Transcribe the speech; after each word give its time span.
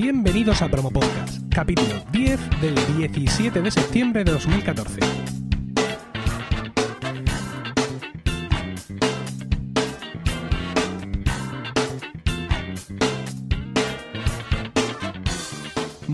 Bienvenidos 0.00 0.62
a 0.62 0.68
Promo 0.68 0.92
Podcast, 0.92 1.42
capítulo 1.52 1.88
10 2.12 2.60
del 2.60 2.76
17 2.98 3.60
de 3.60 3.68
septiembre 3.68 4.22
de 4.22 4.30
2014. 4.30 5.00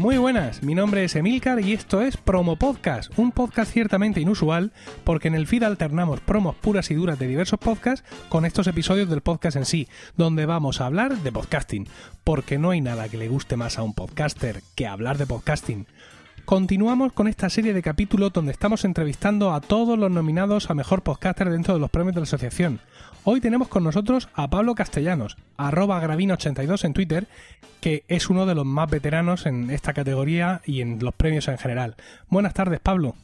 Muy 0.05 0.19
buenas, 0.19 0.63
mi 0.63 0.75
nombre 0.75 1.03
es 1.03 1.17
Emilcar 1.17 1.61
y 1.61 1.73
esto 1.73 2.03
es 2.03 2.19
Promo 2.19 2.57
Podcast, 2.57 3.11
un 3.19 3.33
podcast 3.33 3.73
ciertamente 3.73 4.21
inusual 4.21 4.71
porque 5.03 5.29
en 5.29 5.35
el 5.35 5.47
feed 5.47 5.63
alternamos 5.63 6.21
promos 6.21 6.55
puras 6.57 6.91
y 6.91 6.95
duras 6.95 7.19
de 7.19 7.27
diversos 7.27 7.59
podcasts 7.59 8.07
con 8.29 8.45
estos 8.45 8.67
episodios 8.67 9.09
del 9.09 9.23
podcast 9.23 9.57
en 9.57 9.65
sí, 9.65 9.89
donde 10.15 10.45
vamos 10.45 10.83
a 10.83 10.87
hablar 10.87 11.17
de 11.17 11.33
podcasting, 11.33 11.89
porque 12.23 12.59
no 12.59 12.69
hay 12.69 12.83
nada 12.83 13.09
que 13.09 13.17
le 13.17 13.29
guste 13.29 13.57
más 13.57 13.79
a 13.79 13.83
un 13.83 13.95
podcaster 13.95 14.63
que 14.75 14.87
hablar 14.87 15.17
de 15.17 15.25
podcasting. 15.25 15.87
Continuamos 16.45 17.15
con 17.15 17.27
esta 17.27 17.49
serie 17.49 17.73
de 17.73 17.81
capítulos 17.81 18.35
donde 18.35 18.53
estamos 18.53 18.85
entrevistando 18.85 19.55
a 19.55 19.63
todos 19.63 19.99
los 19.99 20.11
nominados 20.11 20.69
a 20.69 20.75
Mejor 20.75 21.03
Podcaster 21.03 21.49
dentro 21.49 21.73
de 21.73 21.81
los 21.81 21.89
premios 21.89 22.15
de 22.15 22.21
la 22.21 22.25
asociación. 22.25 22.81
Hoy 23.27 23.41
tenemos 23.41 23.69
con 23.69 23.83
nosotros 23.85 24.29
a 24.35 24.51
Pablo 24.51 24.75
Castellanos, 24.75 25.39
arroba 25.57 25.99
gravina82 26.07 26.85
en 26.85 26.93
Twitter, 26.93 27.27
que 27.81 28.05
es 28.07 28.29
uno 28.29 28.45
de 28.45 28.55
los 28.55 28.67
más 28.67 28.91
veteranos 28.91 29.47
en 29.47 29.71
esta 29.71 29.95
categoría 29.95 30.61
y 30.67 30.83
en 30.83 30.99
los 31.01 31.15
premios 31.15 31.49
en 31.49 31.57
general. 31.57 31.97
Buenas 32.29 32.53
tardes, 32.53 32.81
Pablo. 32.81 33.15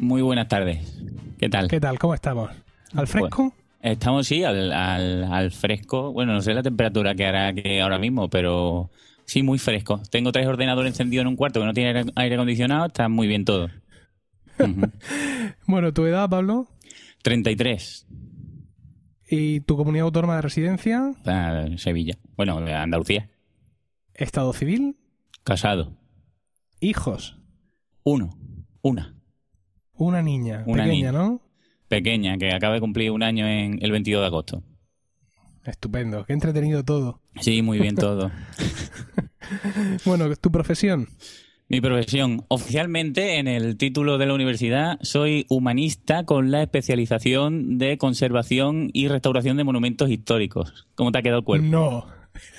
Muy 0.00 0.22
buenas 0.22 0.48
tardes. 0.48 1.00
¿Qué 1.38 1.48
tal? 1.48 1.68
¿Qué 1.68 1.78
tal? 1.78 2.00
¿Cómo 2.00 2.14
estamos? 2.14 2.50
¿Al 2.96 3.06
fresco? 3.06 3.54
Pues, 3.80 3.92
estamos, 3.92 4.26
sí, 4.26 4.42
al, 4.42 4.72
al, 4.72 5.52
fresco. 5.52 6.12
Bueno, 6.12 6.32
no 6.32 6.40
sé 6.40 6.52
la 6.52 6.64
temperatura 6.64 7.14
que 7.14 7.24
hará 7.24 7.54
que 7.54 7.80
ahora 7.80 8.00
mismo, 8.00 8.28
pero 8.28 8.90
sí, 9.24 9.44
muy 9.44 9.60
fresco. 9.60 10.02
Tengo 10.10 10.32
tres 10.32 10.48
ordenadores 10.48 10.90
encendidos 10.90 11.22
en 11.22 11.28
un 11.28 11.36
cuarto 11.36 11.60
que 11.60 11.66
no 11.66 11.74
tiene 11.74 11.90
aire, 11.90 12.10
aire 12.16 12.34
acondicionado. 12.34 12.86
Está 12.86 13.08
muy 13.08 13.28
bien 13.28 13.44
todo. 13.44 13.70
bueno, 15.68 15.92
¿tu 15.92 16.06
edad, 16.06 16.28
Pablo? 16.28 16.66
33. 17.22 18.04
¿Y 19.36 19.60
tu 19.60 19.76
comunidad 19.76 20.04
autónoma 20.04 20.36
de 20.36 20.42
residencia? 20.42 21.12
Sevilla. 21.76 22.16
Bueno, 22.36 22.58
Andalucía. 22.58 23.28
¿Estado 24.14 24.52
civil? 24.52 24.96
Casado. 25.42 25.96
¿Hijos? 26.78 27.36
Uno. 28.04 28.38
Una. 28.80 29.16
Una 29.94 30.22
niña. 30.22 30.62
Una 30.66 30.84
pequeña, 30.84 31.10
¿no? 31.10 31.40
Pequeña, 31.88 32.38
que 32.38 32.52
acaba 32.52 32.74
de 32.74 32.80
cumplir 32.80 33.10
un 33.10 33.24
año 33.24 33.44
en 33.48 33.80
el 33.82 33.90
22 33.90 34.22
de 34.22 34.26
agosto. 34.26 34.62
Estupendo. 35.64 36.24
Qué 36.26 36.32
entretenido 36.32 36.84
todo. 36.84 37.20
Sí, 37.40 37.60
muy 37.60 37.80
bien 37.80 37.96
todo. 37.96 38.30
bueno, 40.04 40.36
¿tu 40.36 40.52
profesión? 40.52 41.08
Mi 41.74 41.80
profesión. 41.80 42.44
Oficialmente, 42.46 43.40
en 43.40 43.48
el 43.48 43.76
título 43.76 44.16
de 44.16 44.26
la 44.26 44.34
universidad, 44.34 44.96
soy 45.02 45.44
humanista 45.48 46.24
con 46.24 46.52
la 46.52 46.62
especialización 46.62 47.78
de 47.78 47.98
conservación 47.98 48.90
y 48.92 49.08
restauración 49.08 49.56
de 49.56 49.64
monumentos 49.64 50.08
históricos. 50.08 50.86
¿Cómo 50.94 51.10
te 51.10 51.18
ha 51.18 51.22
quedado 51.22 51.40
el 51.40 51.44
cuerpo? 51.44 51.66
No. 51.66 52.06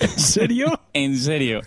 ¿En 0.00 0.10
serio? 0.10 0.82
en 0.92 1.16
serio. 1.16 1.62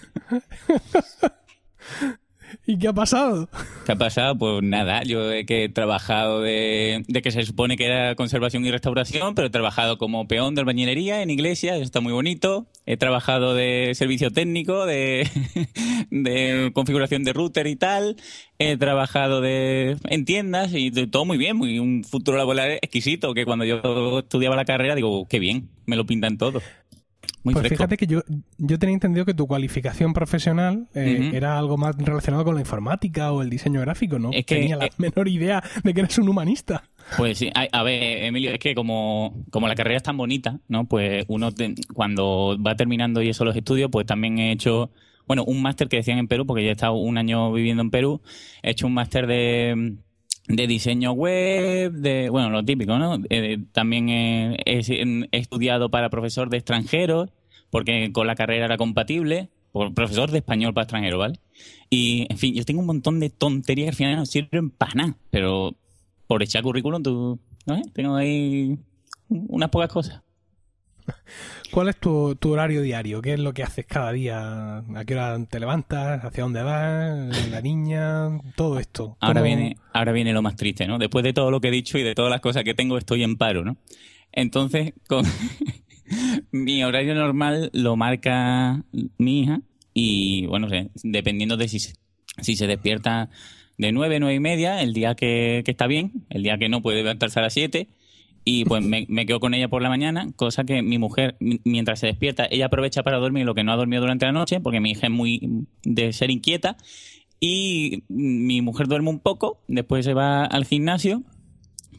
¿Y 2.66 2.78
qué 2.78 2.88
ha 2.88 2.94
pasado? 2.94 3.50
¿Qué 3.86 3.92
ha 3.92 3.96
pasado? 3.96 4.38
Pues 4.38 4.64
nada, 4.64 5.04
yo 5.04 5.32
he, 5.32 5.46
que 5.46 5.70
trabajado 5.70 6.42
de, 6.42 7.04
que 7.24 7.32
se 7.32 7.44
supone 7.44 7.78
que 7.78 7.86
era 7.86 8.16
conservación 8.16 8.66
y 8.66 8.72
restauración, 8.72 9.36
pero 9.36 9.48
he 9.48 9.52
trabajado 9.52 9.98
como 9.98 10.28
peón 10.28 10.56
de 10.56 10.62
albañilería 10.62 11.22
en 11.22 11.30
iglesia, 11.30 11.78
está 11.78 12.02
muy 12.02 12.14
bonito. 12.14 12.68
He 12.86 12.98
trabajado 12.98 13.54
de 13.54 13.92
servicio 13.94 14.32
técnico, 14.32 14.86
de, 14.86 15.30
de 16.12 16.72
configuración 16.74 17.24
de 17.24 17.34
router 17.34 17.68
y 17.68 17.76
tal. 17.76 18.16
He 18.58 18.78
trabajado 18.78 19.42
de, 19.42 19.98
en 20.06 20.26
tiendas 20.26 20.72
y 20.74 20.92
todo 20.92 21.26
muy 21.26 21.38
bien, 21.38 21.56
muy, 21.56 21.80
un 21.80 22.04
futuro 22.04 22.38
laboral 22.38 22.72
exquisito, 22.82 23.34
que 23.34 23.46
cuando 23.46 23.66
yo 23.66 24.20
estudiaba 24.20 24.56
la 24.56 24.66
carrera 24.66 24.96
digo, 24.96 25.26
qué 25.28 25.40
bien, 25.40 25.70
me 25.86 25.96
lo 25.96 26.06
pintan 26.06 26.38
todo 26.38 26.62
pues 27.44 27.68
fíjate 27.70 27.98
que 27.98 28.08
yo, 28.08 28.22
yo 28.58 28.80
tenía 28.80 28.94
entendido 28.94 29.26
que 29.26 29.34
tu 29.34 29.48
cualificación 29.48 30.14
profesional 30.14 30.88
eh, 30.94 31.32
era 31.34 31.58
algo 31.58 31.78
más 31.78 31.96
relacionado 31.98 32.44
con 32.44 32.56
la 32.56 32.62
informática 32.62 33.32
o 33.32 33.42
el 33.42 33.50
diseño 33.50 33.82
gráfico, 33.82 34.20
¿no? 34.20 34.32
Es 34.34 34.46
que, 34.46 34.56
tenía 34.56 34.76
la 34.76 34.88
eh, 34.88 34.92
menor 34.98 35.28
idea 35.28 35.64
de 35.84 35.94
que 35.94 36.02
eres 36.02 36.18
un 36.18 36.30
humanista. 36.30 36.84
Pues 37.18 37.38
sí, 37.38 37.50
a, 37.54 37.84
ver, 37.84 38.24
Emilio, 38.24 38.52
es 38.52 38.60
que 38.60 38.76
como, 38.76 39.44
como 39.50 39.68
la 39.68 39.76
carrera 39.76 39.98
es 39.98 40.04
tan 40.04 40.18
bonita, 40.18 40.60
¿no? 40.68 40.86
Pues 40.86 41.26
uno 41.28 41.50
cuando 41.94 42.58
va 42.62 42.76
terminando 42.76 43.22
y 43.22 43.30
eso 43.30 43.46
los 43.46 43.56
estudios, 43.56 43.90
pues 43.92 44.06
también 44.06 44.38
he 44.38 44.52
hecho, 44.52 44.92
bueno, 45.26 45.44
un 45.44 45.62
máster 45.62 45.88
que 45.88 45.98
decían 45.98 46.20
en 46.20 46.28
Perú, 46.28 46.46
porque 46.46 46.64
ya 46.64 46.70
he 46.70 46.74
estado 46.74 46.94
un 46.94 47.18
año 47.18 47.52
viviendo 47.52 47.82
en 47.82 47.90
Perú, 47.90 48.22
he 48.62 48.72
hecho 48.72 48.86
un 48.86 48.94
máster 48.94 49.26
de 49.26 49.96
de 50.50 50.66
diseño 50.66 51.12
web, 51.12 51.94
de, 51.94 52.30
bueno, 52.30 52.50
lo 52.50 52.66
típico, 52.66 52.98
¿no? 52.98 53.20
Eh, 53.30 53.60
también 53.72 54.10
he, 54.10 54.58
estudiado 55.32 55.90
para 55.90 56.10
profesor 56.10 56.50
de 56.50 56.58
extranjeros, 56.58 57.30
porque 57.70 58.12
con 58.12 58.26
la 58.26 58.36
carrera 58.36 58.66
era 58.66 58.78
compatible, 58.78 59.50
por 59.72 59.94
profesor 59.94 60.32
de 60.32 60.40
español 60.40 60.74
para 60.74 60.86
extranjeros, 60.86 61.20
¿vale? 61.20 61.40
Y, 61.92 62.26
en 62.30 62.38
fin, 62.40 62.56
yo 62.56 62.66
tengo 62.66 62.80
un 62.82 62.88
montón 62.88 63.20
de 63.20 63.30
tonterías 63.30 63.96
que 63.96 64.04
al 64.04 64.10
final 64.10 64.16
no 64.16 64.26
sirven 64.26 64.72
para 64.72 64.94
nada, 64.96 65.18
pero 65.30 65.76
por 66.26 66.42
echar 66.42 66.64
currículum, 66.64 67.04
tú, 67.04 67.40
¿no? 67.68 67.82
Tengo 67.94 68.16
ahí 68.16 68.76
unas 69.30 69.70
pocas 69.70 69.94
cosas. 69.94 70.24
¿Cuál 71.72 71.90
es 71.90 71.98
tu, 71.98 72.38
horario 72.46 72.82
diario? 72.82 73.22
¿Qué 73.22 73.34
es 73.34 73.40
lo 73.40 73.54
que 73.54 73.64
haces 73.64 73.86
cada 73.86 74.12
día? 74.12 74.78
¿A 74.78 75.06
qué 75.06 75.14
hora 75.14 75.38
te 75.46 75.60
levantas? 75.60 76.24
¿Hacia 76.24 76.44
dónde 76.44 76.64
vas? 76.64 77.50
¿La 77.50 77.62
niña? 77.62 78.40
Todo 78.56 78.80
esto. 78.80 79.18
Ahora 79.20 79.42
viene, 79.42 79.78
ahora 79.94 80.12
viene 80.12 80.34
lo 80.34 80.42
más 80.42 80.56
triste, 80.56 80.88
¿no? 80.88 80.98
Después 80.98 81.24
de 81.24 81.34
todo 81.34 81.52
lo 81.52 81.62
que 81.62 81.68
he 81.68 81.72
dicho 81.72 81.98
y 81.98 82.04
de 82.04 82.16
todas 82.16 82.32
las 82.32 82.42
cosas 82.42 82.64
que 82.64 82.74
tengo, 82.74 82.98
estoy 82.98 83.24
en 83.24 83.38
paro, 83.38 83.64
¿no? 83.64 83.78
Entonces, 84.32 84.94
con 85.08 85.26
mi 86.52 86.84
horario 86.84 87.16
normal 87.16 87.70
lo 87.74 87.96
marca 87.96 88.84
mi 89.18 89.42
hija 89.42 89.62
y, 89.94 90.46
bueno, 90.48 90.68
dependiendo 91.04 91.58
de 91.58 91.68
si 91.68 91.80
se, 91.80 91.94
si 92.42 92.56
se 92.56 92.68
despierta 92.68 93.30
de 93.78 93.92
nueve, 93.92 94.20
nueve 94.20 94.36
y 94.36 94.40
media, 94.40 94.82
el 94.82 94.94
día 94.94 95.16
que, 95.16 95.62
que 95.66 95.72
está 95.72 95.88
bien, 95.88 96.26
el 96.30 96.44
día 96.44 96.58
que 96.58 96.70
no 96.70 96.82
puede 96.82 96.98
levantarse 96.98 97.40
a 97.40 97.44
las 97.44 97.54
siete, 97.54 97.88
y 98.52 98.66
pues 98.66 98.84
me, 98.84 99.06
quedo 99.28 99.40
con 99.40 99.54
ella 99.54 99.68
por 99.68 99.84
la 99.84 99.90
mañana, 99.90 100.32
cosa 100.36 100.64
que 100.64 100.82
mi 100.82 100.98
mujer, 100.98 101.38
mientras 101.40 102.00
se 102.00 102.08
despierta, 102.08 102.48
ella 102.50 102.66
aprovecha 102.66 103.04
para 103.04 103.20
dormir 103.20 103.46
lo 103.46 103.54
que 103.54 103.64
no 103.64 103.72
ha 103.72 103.76
dormido 103.76 104.02
durante 104.02 104.26
la 104.26 104.32
noche, 104.32 104.60
porque 104.60 104.80
mi 104.80 104.90
hija 104.90 105.06
es 105.06 105.12
muy 105.12 105.68
de 105.84 106.12
ser 106.14 106.32
inquieta, 106.32 106.76
y 107.40 108.06
mi 108.08 108.64
mujer 108.64 108.88
duerme 108.88 109.12
un 109.12 109.20
poco, 109.20 109.62
después 109.68 110.04
se 110.04 110.16
va 110.16 110.46
al 110.46 110.66
gimnasio, 110.66 111.22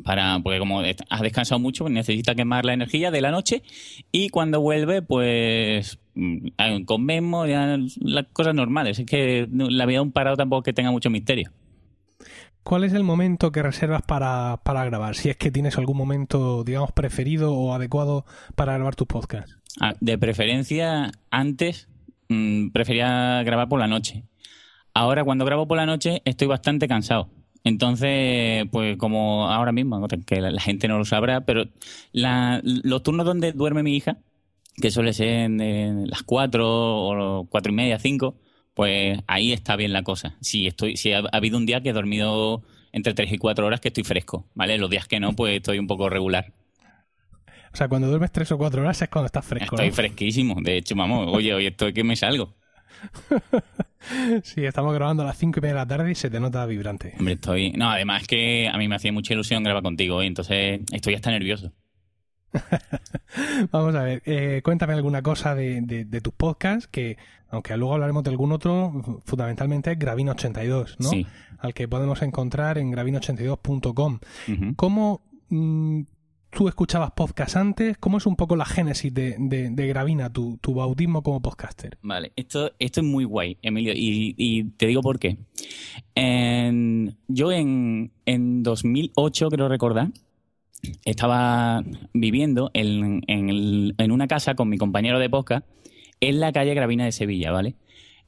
para 0.02 0.40
porque 0.40 0.58
como 0.58 0.80
ha 0.80 1.22
descansado 1.22 1.60
mucho, 1.60 1.84
pues 1.84 1.94
necesita 1.94 2.34
quemar 2.34 2.64
la 2.64 2.72
energía 2.72 3.12
de 3.12 3.20
la 3.20 3.30
noche, 3.30 3.62
y 4.10 4.30
cuando 4.30 4.60
vuelve, 4.60 5.02
pues 5.02 6.00
mm, 6.16 6.82
comemos, 6.84 7.48
ya 7.48 7.78
las 8.00 8.26
cosas 8.32 8.56
normales. 8.56 8.98
Es 8.98 9.06
que 9.06 9.46
la 9.52 9.86
vida 9.86 9.98
de 9.98 10.02
un 10.02 10.10
parado 10.10 10.36
tampoco 10.36 10.64
que 10.64 10.72
tenga 10.72 10.90
mucho 10.90 11.10
misterio. 11.10 11.52
¿Cuál 12.62 12.84
es 12.84 12.92
el 12.92 13.04
momento 13.04 13.52
que 13.52 13.62
reservas 13.62 14.02
para, 14.02 14.60
grabar? 14.64 15.16
Si 15.16 15.28
es 15.28 15.36
que 15.36 15.50
tienes 15.50 15.78
algún 15.78 15.96
momento, 15.96 16.62
digamos, 16.64 16.92
preferido 16.92 17.54
o 17.54 17.72
adecuado 17.74 18.24
para 18.54 18.74
grabar 18.74 18.96
tus 18.96 19.06
podcasts. 19.06 19.56
Ah, 19.80 19.94
de 20.00 20.18
preferencia, 20.18 21.10
antes 21.30 21.88
mm, 22.28 22.68
prefería 22.70 23.42
grabar 23.44 23.68
por 23.68 23.80
la 23.80 23.86
noche. 23.86 24.24
Ahora, 24.92 25.24
cuando 25.24 25.44
grabo 25.44 25.66
por 25.66 25.78
la 25.78 25.86
noche, 25.86 26.22
estoy 26.24 26.48
bastante 26.48 26.88
cansado. 26.88 27.30
Entonces, 27.64 28.66
pues 28.70 28.96
como 28.96 29.48
ahora 29.48 29.72
mismo, 29.72 30.06
que 30.26 30.40
la, 30.40 30.60
gente 30.60 30.88
no 30.88 30.98
lo 30.98 31.04
sabrá, 31.04 31.42
pero 31.42 31.64
los 32.12 33.02
turnos 33.02 33.26
donde 33.26 33.52
duerme 33.52 33.82
mi 33.82 33.96
hija, 33.96 34.18
que 34.80 34.90
suele 34.90 35.12
ser 35.12 35.50
las 35.50 36.22
cuatro 36.22 36.66
o 36.68 37.46
cuatro 37.48 37.72
y 37.72 37.74
media, 37.74 37.98
cinco, 37.98 38.36
pues 38.80 39.18
ahí 39.26 39.52
está 39.52 39.76
bien 39.76 39.92
la 39.92 40.02
cosa. 40.02 40.38
Si 40.40 40.66
estoy, 40.66 40.96
si 40.96 41.12
ha, 41.12 41.18
habido 41.32 41.58
un 41.58 41.66
día 41.66 41.82
que 41.82 41.90
he 41.90 41.92
dormido 41.92 42.62
entre 42.92 43.12
3 43.12 43.30
y 43.34 43.36
4 43.36 43.66
horas 43.66 43.78
que 43.78 43.88
estoy 43.88 44.04
fresco, 44.04 44.46
¿vale? 44.54 44.78
Los 44.78 44.88
días 44.88 45.06
que 45.06 45.20
no, 45.20 45.34
pues 45.34 45.56
estoy 45.56 45.78
un 45.78 45.86
poco 45.86 46.08
regular. 46.08 46.54
O 47.74 47.76
sea, 47.76 47.88
cuando 47.88 48.08
duermes 48.08 48.32
3 48.32 48.52
o 48.52 48.56
4 48.56 48.80
horas 48.80 49.02
es 49.02 49.10
cuando 49.10 49.26
estás 49.26 49.44
fresco. 49.44 49.76
Estoy 49.76 49.90
fresquísimo. 49.90 50.56
De 50.62 50.78
hecho, 50.78 50.94
vamos, 50.94 51.28
oye, 51.30 51.52
hoy 51.52 51.66
estoy 51.66 51.92
que 51.92 52.02
me 52.04 52.16
salgo. 52.16 52.56
sí, 54.44 54.64
estamos 54.64 54.94
grabando 54.94 55.24
a 55.24 55.26
las 55.26 55.36
5 55.36 55.58
y 55.58 55.60
media 55.60 55.74
de 55.74 55.80
la 55.80 55.86
tarde 55.86 56.12
y 56.12 56.14
se 56.14 56.30
te 56.30 56.40
nota 56.40 56.64
vibrante. 56.64 57.12
Hombre, 57.18 57.34
estoy. 57.34 57.72
No, 57.72 57.90
además 57.90 58.26
que 58.26 58.66
a 58.66 58.78
mí 58.78 58.88
me 58.88 58.94
hacía 58.94 59.12
mucha 59.12 59.34
ilusión 59.34 59.62
grabar 59.62 59.82
contigo, 59.82 60.22
y 60.22 60.26
entonces 60.26 60.80
estoy 60.90 61.12
hasta 61.12 61.30
nervioso. 61.30 61.70
Vamos 63.70 63.94
a 63.94 64.02
ver, 64.02 64.22
eh, 64.24 64.60
cuéntame 64.64 64.94
alguna 64.94 65.22
cosa 65.22 65.54
de, 65.54 65.80
de, 65.80 66.20
tus 66.20 66.32
podcasts, 66.32 66.86
que 66.88 67.16
aunque 67.48 67.76
luego 67.76 67.94
hablaremos 67.94 68.22
de 68.24 68.30
algún 68.30 68.52
otro, 68.52 69.20
fundamentalmente 69.24 69.92
es 69.92 69.98
Gravino82, 69.98 70.96
¿no? 70.98 71.10
Al 71.58 71.74
que 71.74 71.88
podemos 71.88 72.22
encontrar 72.22 72.78
en 72.78 72.92
gravino82.com. 72.92 74.18
¿Cómo 74.76 75.22
mm, 75.48 76.02
tú 76.50 76.68
escuchabas 76.68 77.10
podcast 77.12 77.56
antes? 77.56 77.98
¿Cómo 77.98 78.18
es 78.18 78.26
un 78.26 78.36
poco 78.36 78.56
la 78.56 78.64
génesis 78.64 79.12
de, 79.12 79.36
de, 79.38 79.86
Gravina, 79.88 80.32
tu, 80.32 80.58
tu, 80.58 80.74
bautismo 80.74 81.22
como 81.22 81.40
podcaster? 81.42 81.98
Vale, 82.02 82.32
esto, 82.36 82.72
esto 82.78 83.00
es 83.00 83.06
muy 83.06 83.24
guay, 83.24 83.58
Emilio, 83.62 83.92
y, 83.94 84.64
te 84.76 84.86
digo 84.86 85.02
por 85.02 85.18
qué. 85.18 85.36
yo 87.28 87.52
en, 87.52 88.12
en 88.26 88.62
2008, 88.62 89.48
creo 89.50 89.68
recordar, 89.68 90.08
estaba 91.04 91.82
viviendo 92.12 92.70
en, 92.74 93.22
en, 93.26 94.10
una 94.10 94.26
casa 94.26 94.54
con 94.54 94.68
mi 94.68 94.78
compañero 94.78 95.18
de 95.18 95.30
podcast 95.30 95.66
en 96.20 96.40
la 96.40 96.52
calle 96.52 96.74
Gravina 96.74 97.04
de 97.04 97.12
Sevilla, 97.12 97.50
¿vale? 97.50 97.76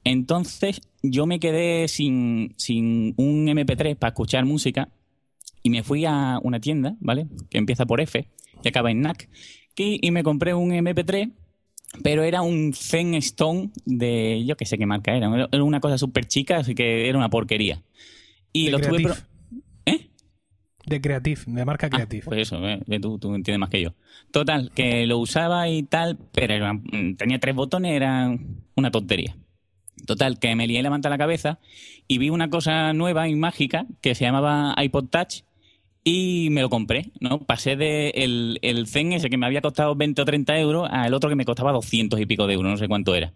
Entonces 0.05 0.81
yo 1.03 1.27
me 1.27 1.41
quedé 1.41 1.89
sin, 1.89 2.55
sin 2.57 3.15
un 3.17 3.47
MP3 3.47 3.97
para 3.97 4.11
escuchar 4.11 4.45
música 4.45 4.89
y 5.63 5.71
me 5.71 5.83
fui 5.83 6.05
a 6.05 6.39
una 6.43 6.61
tienda, 6.61 6.97
¿vale? 7.01 7.27
Que 7.51 7.59
empieza 7.59 7.87
por 7.87 8.01
F 8.01 8.29
y 8.63 8.69
acaba 8.69 8.91
en 8.91 9.01
NAC. 9.01 9.29
Y, 9.77 10.11
me 10.11 10.23
compré 10.23 10.55
un 10.55 10.71
MP3, 10.71 11.33
pero 12.03 12.23
era 12.23 12.43
un 12.43 12.73
Zen 12.75 13.15
Stone 13.15 13.71
de, 13.85 14.45
yo 14.47 14.57
qué 14.57 14.67
sé 14.67 14.77
qué 14.77 14.87
marca 14.87 15.17
era. 15.17 15.49
Era 15.51 15.65
una 15.65 15.81
cosa 15.81 15.99
súper 15.99 16.27
chica, 16.27 16.59
así 16.59 16.75
que 16.75 17.09
era 17.09 17.17
una 17.19 17.31
porquería. 17.31 17.83
Y 18.53 18.71
lo 18.71 18.81
tuve... 18.81 19.09
De 20.87 21.01
Creative, 21.01 21.41
de 21.47 21.65
marca 21.65 21.87
ah, 21.87 21.91
Creative. 21.91 22.25
pues 22.25 22.41
eso, 22.41 22.67
eh, 22.67 22.81
tú, 23.01 23.19
tú, 23.19 23.35
entiendes 23.35 23.61
más 23.61 23.71
que 23.71 23.83
yo. 23.83 23.95
Total, 24.31 24.71
que 24.75 25.07
lo 25.07 25.19
usaba 25.19 25.69
y 25.69 25.85
tal, 25.85 26.19
pero 26.33 26.75
mm, 26.75 27.17
tenía 27.17 27.39
tres 27.39 27.55
botones, 27.55 27.93
era 27.93 28.37
una 28.75 28.91
tontería. 28.91 29.37
Total, 30.07 30.39
que 30.39 30.55
me 30.57 30.67
lié 30.67 30.83
levanta 30.83 31.09
la 31.09 31.19
cabeza 31.19 31.61
y 32.09 32.19
vi 32.19 32.31
una 32.31 32.51
cosa 32.51 32.93
nueva 32.93 33.29
y 33.29 33.37
mágica 33.37 33.87
que 34.01 34.15
se 34.15 34.25
llamaba 34.25 34.75
iPod 34.83 35.07
Touch 35.09 35.43
y 36.05 36.49
me 36.51 36.63
lo 36.63 36.71
compré, 36.71 37.13
¿no? 37.21 37.41
Pasé 37.41 37.77
de 37.77 38.11
el, 38.11 38.59
el 38.63 38.89
Zen 38.89 39.13
ese 39.13 39.31
que 39.31 39.37
me 39.37 39.47
había 39.47 39.61
costado 39.61 39.95
20 39.95 40.23
o 40.23 40.25
30 40.25 40.59
euros 40.59 40.89
al 40.91 41.15
otro 41.15 41.31
que 41.31 41.37
me 41.37 41.45
costaba 41.45 41.71
200 41.73 42.21
y 42.21 42.27
pico 42.27 42.47
de 42.47 42.55
euros, 42.55 42.73
no 42.73 42.77
sé 42.77 42.89
cuánto 42.89 43.15
era. 43.15 43.33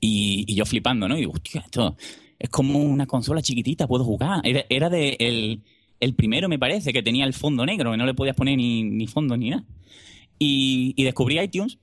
Y, 0.00 0.54
yo 0.54 0.64
flipando, 0.64 1.08
¿no? 1.08 1.16
Y 1.16 1.20
digo, 1.20 1.32
hostia, 1.32 1.60
esto 1.60 1.96
es 2.38 2.48
como 2.48 2.78
una 2.78 3.06
consola 3.06 3.42
chiquitita, 3.42 3.86
puedo 3.86 4.04
jugar. 4.04 4.40
Era, 4.44 4.88
de 4.88 5.16
el, 5.20 5.62
el, 6.02 6.14
primero, 6.14 6.48
me 6.48 6.58
parece, 6.58 6.92
que 6.92 7.02
tenía 7.02 7.24
el 7.24 7.34
fondo 7.34 7.64
negro, 7.64 7.92
que 7.92 7.96
no 7.96 8.06
le 8.06 8.14
podías 8.14 8.36
poner 8.36 8.56
ni, 8.56 8.84
ni 8.84 9.06
fondo 9.06 9.36
ni 9.36 9.50
nada. 9.50 9.64
Y, 10.38 10.94
y 10.96 11.04
descubrí 11.04 11.38
iTunes 11.38 11.78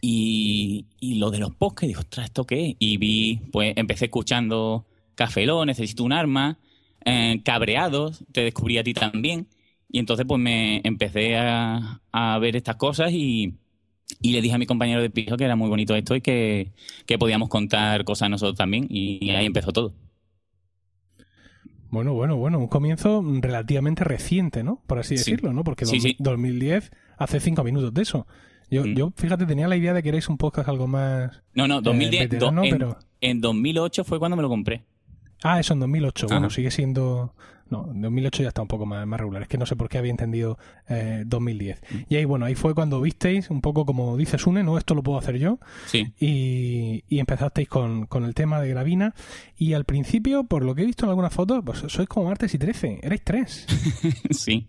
y, 0.00 0.86
y, 1.00 1.16
lo 1.16 1.30
de 1.30 1.38
los 1.38 1.54
podcasts, 1.54 1.88
digo, 1.88 2.00
ostras, 2.00 2.26
¿esto 2.26 2.46
qué 2.46 2.76
Y 2.78 2.96
vi, 2.96 3.40
pues 3.52 3.74
empecé 3.76 4.06
escuchando 4.06 4.86
Café 5.14 5.46
Necesito 5.66 6.04
un 6.04 6.12
arma, 6.12 6.58
eh, 7.04 7.40
cabreados, 7.44 8.24
te 8.32 8.42
descubrí 8.42 8.78
a 8.78 8.84
ti 8.84 8.94
también. 8.94 9.48
Y 9.90 9.98
entonces 9.98 10.26
pues 10.26 10.40
me 10.40 10.80
empecé 10.84 11.36
a, 11.36 12.00
ver 12.40 12.56
estas 12.56 12.76
cosas 12.76 13.12
y, 13.12 13.54
le 14.22 14.40
dije 14.42 14.54
a 14.54 14.58
mi 14.58 14.66
compañero 14.66 15.02
de 15.02 15.10
piso 15.10 15.36
que 15.36 15.44
era 15.44 15.56
muy 15.56 15.68
bonito 15.68 15.94
esto 15.94 16.16
y 16.16 16.20
que, 16.20 16.72
podíamos 17.18 17.48
contar 17.48 18.04
cosas 18.04 18.30
nosotros 18.30 18.56
también. 18.56 18.86
Y, 18.90 19.30
ahí 19.30 19.46
empezó 19.46 19.72
todo. 19.72 19.94
Bueno, 21.94 22.12
bueno, 22.12 22.36
bueno, 22.36 22.58
un 22.58 22.66
comienzo 22.66 23.22
relativamente 23.40 24.04
reciente, 24.04 24.64
¿no? 24.64 24.82
Por 24.86 24.98
así 24.98 25.14
decirlo, 25.14 25.52
¿no? 25.52 25.62
Porque 25.62 25.86
2010, 26.18 26.90
hace 27.16 27.40
cinco 27.40 27.62
minutos 27.62 27.94
de 27.94 28.02
eso. 28.02 28.26
Yo, 28.70 28.84
mm. 28.84 28.94
yo, 28.94 29.12
fíjate, 29.16 29.46
tenía 29.46 29.68
la 29.68 29.76
idea 29.76 29.94
de 29.94 30.02
que 30.02 30.08
erais 30.08 30.28
un 30.28 30.36
podcast 30.36 30.68
algo 30.68 30.88
más. 30.88 31.42
No, 31.54 31.68
no, 31.68 31.80
2010. 31.80 32.32
Eh, 32.32 32.38
en, 32.40 32.96
en 33.20 33.40
2008 33.40 34.04
fue 34.04 34.18
cuando 34.18 34.36
me 34.36 34.42
lo 34.42 34.48
compré. 34.48 34.84
Ah, 35.44 35.60
eso 35.60 35.74
en 35.74 35.80
2008. 35.80 36.26
Bueno, 36.28 36.50
sigue 36.50 36.70
siendo 36.70 37.34
no, 37.70 37.90
en 37.90 38.02
2008 38.02 38.42
ya 38.42 38.48
está 38.48 38.62
un 38.62 38.68
poco 38.68 38.86
más, 38.86 39.08
regular. 39.08 39.42
Es 39.42 39.48
que 39.48 39.58
no 39.58 39.66
sé 39.66 39.76
por 39.76 39.88
qué 39.88 39.98
había 39.98 40.10
entendido 40.10 40.58
2010. 41.26 41.78
Eh, 41.78 41.86
mm. 41.90 41.96
Y 42.08 42.16
ahí, 42.16 42.24
bueno, 42.24 42.46
ahí 42.46 42.54
fue 42.54 42.74
cuando 42.74 43.00
visteis 43.00 43.50
un 43.50 43.60
poco 43.60 43.86
como 43.86 44.16
dice 44.16 44.38
Sune, 44.38 44.62
no, 44.62 44.78
esto 44.78 44.94
lo 44.94 45.02
puedo 45.02 45.18
hacer 45.18 45.38
yo. 45.38 45.58
Sí. 45.86 46.12
Y, 46.18 47.04
y 47.08 47.18
empezasteis 47.18 47.68
con, 47.68 48.06
con, 48.06 48.24
el 48.24 48.34
tema 48.34 48.60
de 48.60 48.68
Gravina. 48.68 49.14
Y 49.56 49.72
al 49.74 49.84
principio, 49.84 50.44
por 50.44 50.64
lo 50.64 50.74
que 50.74 50.82
he 50.82 50.86
visto 50.86 51.06
en 51.06 51.10
algunas 51.10 51.32
fotos, 51.32 51.62
pues 51.64 51.84
sois 51.88 52.08
como 52.08 52.28
martes 52.28 52.54
y 52.54 52.58
13. 52.58 53.00
Erais 53.02 53.22
tres. 53.22 53.66
sí. 54.30 54.68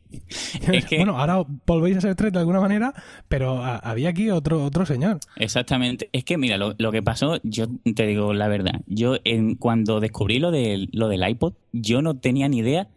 Bueno, 0.96 1.20
ahora 1.20 1.44
volvéis 1.66 1.98
a 1.98 2.02
ser 2.02 2.16
tres 2.16 2.32
de 2.32 2.40
alguna 2.40 2.60
manera, 2.60 2.94
pero 3.28 3.64
había 3.64 4.10
aquí 4.10 4.30
otro, 4.30 4.64
otro 4.64 4.86
señor. 4.86 5.20
Exactamente. 5.36 6.10
Es 6.14 6.24
que, 6.24 6.38
mira, 6.38 6.58
lo, 6.58 6.76
lo 6.78 6.92
que 6.92 7.02
pasó, 7.02 7.40
yo 7.44 7.68
te 7.96 8.06
digo 8.06 8.34
la 8.34 8.48
verdad. 8.48 8.82
Yo, 8.88 9.18
en, 9.24 9.56
cuando 9.56 10.00
descubrí 10.00 10.40
lo, 10.40 10.52
de, 10.52 10.88
lo 10.92 11.08
del 11.08 11.28
iPod, 11.28 11.54
yo 11.82 12.02
no 12.02 12.18
tenía 12.18 12.48
ni 12.48 12.60
idea 12.60 12.90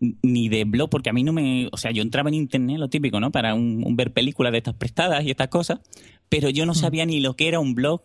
ni 0.00 0.48
de 0.48 0.64
blog, 0.64 0.88
porque 0.88 1.10
a 1.10 1.12
mí 1.12 1.22
no 1.22 1.32
me. 1.32 1.68
O 1.72 1.76
sea, 1.76 1.90
yo 1.90 2.02
entraba 2.02 2.30
en 2.30 2.34
internet, 2.34 2.78
lo 2.78 2.88
típico, 2.88 3.20
¿no? 3.20 3.30
Para 3.30 3.54
un, 3.54 3.96
ver 3.96 4.12
películas 4.12 4.52
de 4.52 4.58
estas 4.58 4.74
prestadas 4.74 5.24
y 5.24 5.30
estas 5.30 5.48
cosas, 5.48 5.80
pero 6.28 6.48
yo 6.48 6.64
no 6.64 6.72
hmm. 6.72 6.76
sabía 6.76 7.06
ni 7.06 7.20
lo 7.20 7.34
que 7.34 7.48
era 7.48 7.60
un 7.60 7.74
blog, 7.74 8.02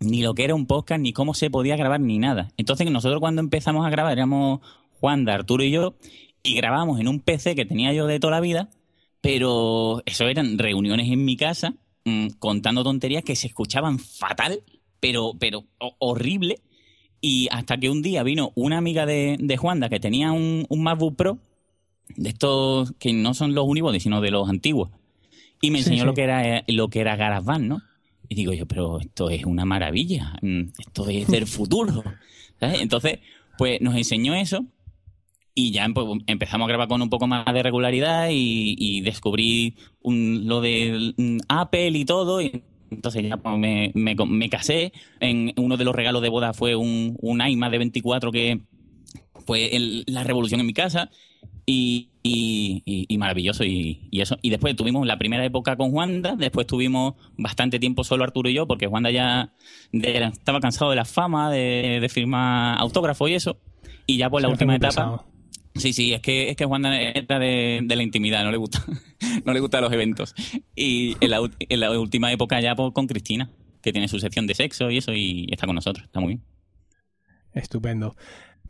ni 0.00 0.22
lo 0.22 0.34
que 0.34 0.44
era 0.44 0.54
un 0.54 0.66
podcast, 0.66 1.00
ni 1.00 1.12
cómo 1.12 1.34
se 1.34 1.50
podía 1.50 1.76
grabar, 1.76 2.00
ni 2.00 2.18
nada. 2.18 2.50
Entonces, 2.56 2.90
nosotros 2.90 3.20
cuando 3.20 3.40
empezamos 3.40 3.86
a 3.86 3.90
grabar 3.90 4.12
éramos 4.12 4.60
Juan, 5.00 5.28
Arturo 5.28 5.62
y 5.62 5.70
yo, 5.70 5.96
y 6.42 6.54
grabábamos 6.54 6.98
en 7.00 7.08
un 7.08 7.20
PC 7.20 7.54
que 7.54 7.66
tenía 7.66 7.92
yo 7.92 8.06
de 8.06 8.20
toda 8.20 8.32
la 8.32 8.40
vida, 8.40 8.70
pero 9.20 10.02
eso 10.06 10.26
eran 10.28 10.56
reuniones 10.56 11.10
en 11.10 11.24
mi 11.24 11.36
casa, 11.36 11.74
mm, 12.04 12.28
contando 12.38 12.84
tonterías 12.84 13.22
que 13.22 13.36
se 13.36 13.48
escuchaban 13.48 13.98
fatal, 13.98 14.62
pero, 14.98 15.34
pero 15.38 15.66
horrible 15.98 16.62
y 17.20 17.48
hasta 17.50 17.78
que 17.78 17.90
un 17.90 18.02
día 18.02 18.22
vino 18.22 18.52
una 18.54 18.78
amiga 18.78 19.06
de, 19.06 19.36
de 19.40 19.56
Juanda 19.56 19.88
que 19.88 20.00
tenía 20.00 20.32
un, 20.32 20.66
un, 20.68 20.82
MacBook 20.82 21.16
Pro, 21.16 21.38
de 22.16 22.30
estos 22.30 22.92
que 22.98 23.12
no 23.12 23.34
son 23.34 23.54
los 23.54 23.66
Unibody, 23.66 24.00
sino 24.00 24.20
de 24.20 24.30
los 24.30 24.48
antiguos, 24.48 24.90
y 25.60 25.70
me 25.70 25.78
enseñó 25.78 26.04
lo 26.04 26.14
que 26.14 26.22
era 26.22 26.64
lo 26.68 26.88
que 26.88 27.00
era 27.00 27.16
GarageBand, 27.16 27.64
¿no? 27.66 27.82
Y 28.28 28.34
digo 28.34 28.52
yo, 28.52 28.66
pero 28.66 29.00
esto 29.00 29.30
es 29.30 29.44
una 29.44 29.64
maravilla, 29.64 30.38
mm, 30.42 30.62
esto 30.78 31.08
es 31.08 31.26
del 31.28 31.46
futuro. 31.48 32.04
Entonces, 32.60 33.20
pues 33.56 33.80
nos 33.80 33.96
enseñó 33.96 34.34
eso 34.34 34.64
y 35.54 35.72
ya 35.72 35.84
empezamos 36.26 36.66
a 36.66 36.68
grabar 36.68 36.88
con 36.88 37.02
un 37.02 37.10
poco 37.10 37.26
más 37.26 37.44
de 37.52 37.62
regularidad 37.62 38.28
y, 38.30 38.76
y 38.78 39.00
descubrí 39.00 39.74
un, 40.02 40.46
lo 40.46 40.60
de 40.60 41.14
mm, 41.16 41.38
Apple 41.48 41.98
y 41.98 42.04
todo. 42.04 42.40
Y 42.40 42.62
entonces 42.90 43.22
ya 43.28 43.36
pues, 43.36 43.58
me, 43.58 43.92
me, 43.94 44.48
casé. 44.48 44.92
En 45.20 45.52
uno 45.56 45.76
de 45.76 45.84
los 45.84 45.94
regalos 45.94 46.22
de 46.22 46.28
boda 46.28 46.52
fue 46.52 46.76
un, 46.76 47.16
un 47.20 47.46
iMac 47.46 47.70
de 47.70 47.78
24 47.78 48.32
que 48.32 48.60
fue 49.46 49.70
la 50.06 50.24
revolución 50.24 50.60
en 50.60 50.66
mi 50.66 50.74
casa. 50.74 51.10
Y, 51.70 52.08
y, 52.22 53.18
maravilloso 53.18 53.62
y, 53.62 54.08
eso. 54.12 54.38
Y 54.40 54.48
después 54.48 54.74
tuvimos 54.74 55.06
la 55.06 55.18
primera 55.18 55.44
época 55.44 55.76
con 55.76 55.90
Juanda, 55.90 56.34
después 56.34 56.66
tuvimos 56.66 57.14
bastante 57.36 57.78
tiempo 57.78 58.04
solo 58.04 58.24
Arturo 58.24 58.48
y 58.48 58.54
yo, 58.54 58.66
porque 58.66 58.86
Juanda 58.86 59.10
ya 59.10 59.52
estaba 59.92 60.60
cansado 60.60 60.90
de 60.90 60.96
la 60.96 61.04
fama, 61.04 61.50
de, 61.50 61.98
de 62.00 62.08
firmar 62.08 62.78
autógrafo 62.80 63.28
y 63.28 63.34
eso. 63.34 63.58
Y 64.06 64.16
ya 64.16 64.30
pues 64.30 64.42
la 64.42 64.48
última 64.48 64.76
etapa... 64.76 65.26
Sí, 65.78 65.92
sí, 65.92 66.12
es 66.12 66.20
que, 66.20 66.50
es 66.50 66.56
que 66.56 66.64
Juan 66.64 66.84
era 66.86 67.38
de, 67.38 67.84
la 67.88 68.02
intimidad, 68.02 68.44
no 68.44 68.50
le 68.50 68.56
gusta, 68.56 68.84
no 69.44 69.52
le 69.52 69.60
gustan 69.60 69.82
los 69.82 69.92
eventos. 69.92 70.34
Y 70.74 71.16
en 71.20 71.30
la, 71.30 71.40
en 71.58 71.80
la 71.80 71.98
última 71.98 72.32
época 72.32 72.60
ya 72.60 72.74
pues, 72.74 72.92
con 72.92 73.06
Cristina, 73.06 73.50
que 73.82 73.92
tiene 73.92 74.08
su 74.08 74.18
sección 74.18 74.46
de 74.46 74.54
sexo 74.54 74.90
y 74.90 74.98
eso, 74.98 75.12
y 75.12 75.48
está 75.50 75.66
con 75.66 75.74
nosotros, 75.74 76.06
está 76.06 76.20
muy 76.20 76.34
bien. 76.34 76.42
Estupendo. 77.52 78.16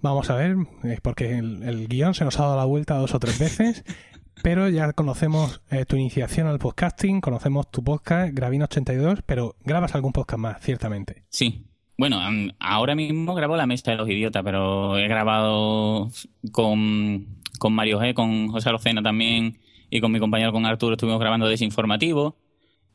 Vamos 0.00 0.30
a 0.30 0.36
ver, 0.36 0.56
es 0.84 1.00
porque 1.00 1.38
el, 1.38 1.88
guion 1.88 2.14
se 2.14 2.24
nos 2.24 2.38
ha 2.38 2.44
dado 2.44 2.56
la 2.56 2.64
vuelta 2.64 2.94
dos 2.96 3.14
o 3.14 3.18
tres 3.18 3.38
veces, 3.38 3.84
pero 4.42 4.68
ya 4.68 4.92
conocemos 4.92 5.60
eh, 5.70 5.84
tu 5.84 5.96
iniciación 5.96 6.46
al 6.46 6.60
podcasting, 6.60 7.20
conocemos 7.20 7.70
tu 7.70 7.82
podcast, 7.82 8.32
Gravino82, 8.32 9.22
pero 9.26 9.56
grabas 9.64 9.94
algún 9.94 10.12
podcast 10.12 10.38
más, 10.38 10.62
ciertamente. 10.62 11.24
Sí, 11.30 11.67
bueno, 11.98 12.20
ahora 12.60 12.94
mismo 12.94 13.34
grabo 13.34 13.56
La 13.56 13.66
Mesa 13.66 13.90
de 13.90 13.96
los 13.96 14.08
Idiotas, 14.08 14.44
pero 14.44 14.96
he 14.96 15.08
grabado 15.08 16.08
con, 16.52 17.26
con 17.58 17.72
Mario 17.72 18.00
G, 18.00 18.14
con 18.14 18.48
José 18.48 18.68
Arocena 18.68 19.02
también 19.02 19.58
y 19.90 20.00
con 20.00 20.12
mi 20.12 20.20
compañero, 20.20 20.52
con 20.52 20.64
Arturo, 20.64 20.94
estuvimos 20.94 21.18
grabando 21.18 21.48
Desinformativo. 21.48 22.36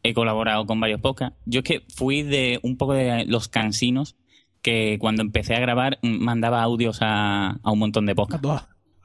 He 0.03 0.13
colaborado 0.13 0.65
con 0.65 0.79
varios 0.79 1.01
podcasts. 1.01 1.38
Yo 1.45 1.60
es 1.60 1.65
que 1.65 1.83
fui 1.93 2.24
de 2.24 2.60
un 2.63 2.77
poco 2.77 2.93
de 2.93 3.25
los 3.25 3.50
cansinos 3.50 4.15
que 4.62 4.98
cuando 5.00 5.22
empecé 5.22 5.55
a 5.55 5.60
grabar 5.60 6.00
mandaba 6.01 6.63
audios 6.63 7.00
a, 7.01 7.60
un 7.65 7.79
montón 7.79 8.05
de 8.05 8.15
podcasts. 8.15 8.48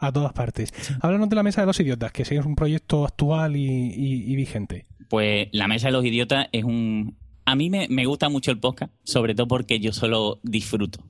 A 0.01 0.13
todas, 0.13 0.33
partes. 0.33 0.73
Háblanos 1.01 1.29
de 1.29 1.35
La 1.35 1.43
Mesa 1.43 1.63
de 1.63 1.67
los 1.67 1.81
Idiotas, 1.81 2.13
que 2.13 2.23
es 2.23 2.31
un 2.31 2.55
proyecto 2.55 3.05
actual 3.05 3.57
y 3.57 4.37
vigente. 4.37 4.87
Pues 5.09 5.49
La 5.51 5.67
Mesa 5.67 5.89
de 5.89 5.93
los 5.93 6.05
Idiotas 6.05 6.47
es 6.53 6.63
un, 6.63 7.17
a 7.49 7.55
mí 7.55 7.71
me, 7.71 8.05
gusta 8.05 8.29
mucho 8.29 8.51
el 8.51 8.59
podcast, 8.59 8.93
sobre 9.05 9.35
todo 9.35 9.49
porque 9.49 9.81
yo 9.81 9.95
solo 9.95 10.39
disfruto. 10.43 11.03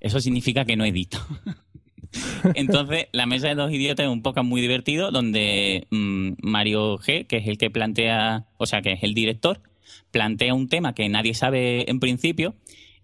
Eso 0.00 0.20
significa 0.20 0.64
que 0.64 0.74
no 0.74 0.86
edito. 0.86 1.18
Entonces, 2.54 3.08
La 3.12 3.26
Mesa 3.26 3.48
de 3.48 3.56
dos 3.56 3.70
Idiotas 3.70 4.06
es 4.06 4.10
un 4.10 4.22
podcast 4.22 4.48
muy 4.48 4.62
divertido 4.62 5.10
donde 5.10 5.86
mm, 5.90 6.30
Mario 6.40 6.96
G, 6.96 7.26
que 7.26 7.36
es 7.36 7.46
el 7.46 7.58
que 7.58 7.68
plantea, 7.68 8.46
o 8.56 8.64
sea, 8.64 8.80
que 8.80 8.92
es 8.92 9.02
el 9.02 9.12
director, 9.12 9.60
plantea 10.12 10.54
un 10.54 10.70
tema 10.70 10.94
que 10.94 11.10
nadie 11.10 11.34
sabe 11.34 11.90
en 11.90 12.00
principio 12.00 12.54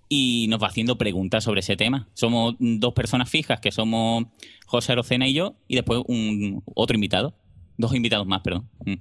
y 0.09 0.47
nos 0.49 0.63
va 0.63 0.69
haciendo 0.69 0.97
preguntas 0.97 1.45
sobre 1.45 1.61
ese 1.61 1.77
tema. 1.77 2.09
Somos 2.15 2.55
dos 2.59 2.95
personas 2.95 3.29
fijas, 3.29 3.61
que 3.61 3.71
somos 3.71 4.25
José 4.65 4.95
Rocena 4.95 5.29
y 5.29 5.35
yo, 5.35 5.57
y 5.69 5.75
después 5.75 6.01
un 6.07 6.63
otro 6.75 6.95
invitado. 6.95 7.35
Dos 7.77 7.95
invitados 7.95 8.27
más, 8.27 8.41
perdón. 8.41 8.71
Mm. 8.87 8.95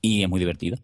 y 0.00 0.22
es 0.22 0.28
muy 0.28 0.38
divertido. 0.38 0.78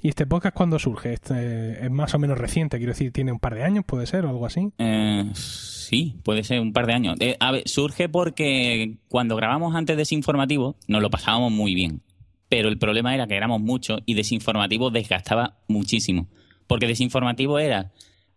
¿Y 0.00 0.08
este 0.08 0.26
podcast 0.26 0.56
cuándo 0.56 0.78
surge? 0.78 1.12
Este, 1.12 1.84
¿Es 1.84 1.90
más 1.90 2.14
o 2.14 2.18
menos 2.18 2.38
reciente? 2.38 2.78
Quiero 2.78 2.92
decir, 2.92 3.12
¿tiene 3.12 3.32
un 3.32 3.38
par 3.38 3.54
de 3.54 3.62
años, 3.62 3.84
puede 3.86 4.06
ser, 4.06 4.24
o 4.24 4.28
algo 4.28 4.46
así? 4.46 4.72
Eh, 4.78 5.30
sí, 5.34 6.16
puede 6.24 6.44
ser 6.44 6.60
un 6.60 6.72
par 6.72 6.86
de 6.86 6.94
años. 6.94 7.16
Eh, 7.20 7.36
a 7.38 7.52
ver, 7.52 7.68
surge 7.68 8.08
porque 8.08 8.96
cuando 9.08 9.36
grabamos 9.36 9.74
antes 9.74 9.96
Desinformativo 9.96 10.76
nos 10.88 11.02
lo 11.02 11.10
pasábamos 11.10 11.52
muy 11.52 11.74
bien. 11.74 12.02
Pero 12.48 12.68
el 12.68 12.78
problema 12.78 13.14
era 13.14 13.26
que 13.26 13.36
éramos 13.36 13.60
muchos 13.60 14.00
y 14.04 14.14
Desinformativo 14.14 14.90
desgastaba 14.90 15.58
muchísimo. 15.68 16.28
Porque 16.66 16.86
Desinformativo 16.86 17.58
era 17.58 17.92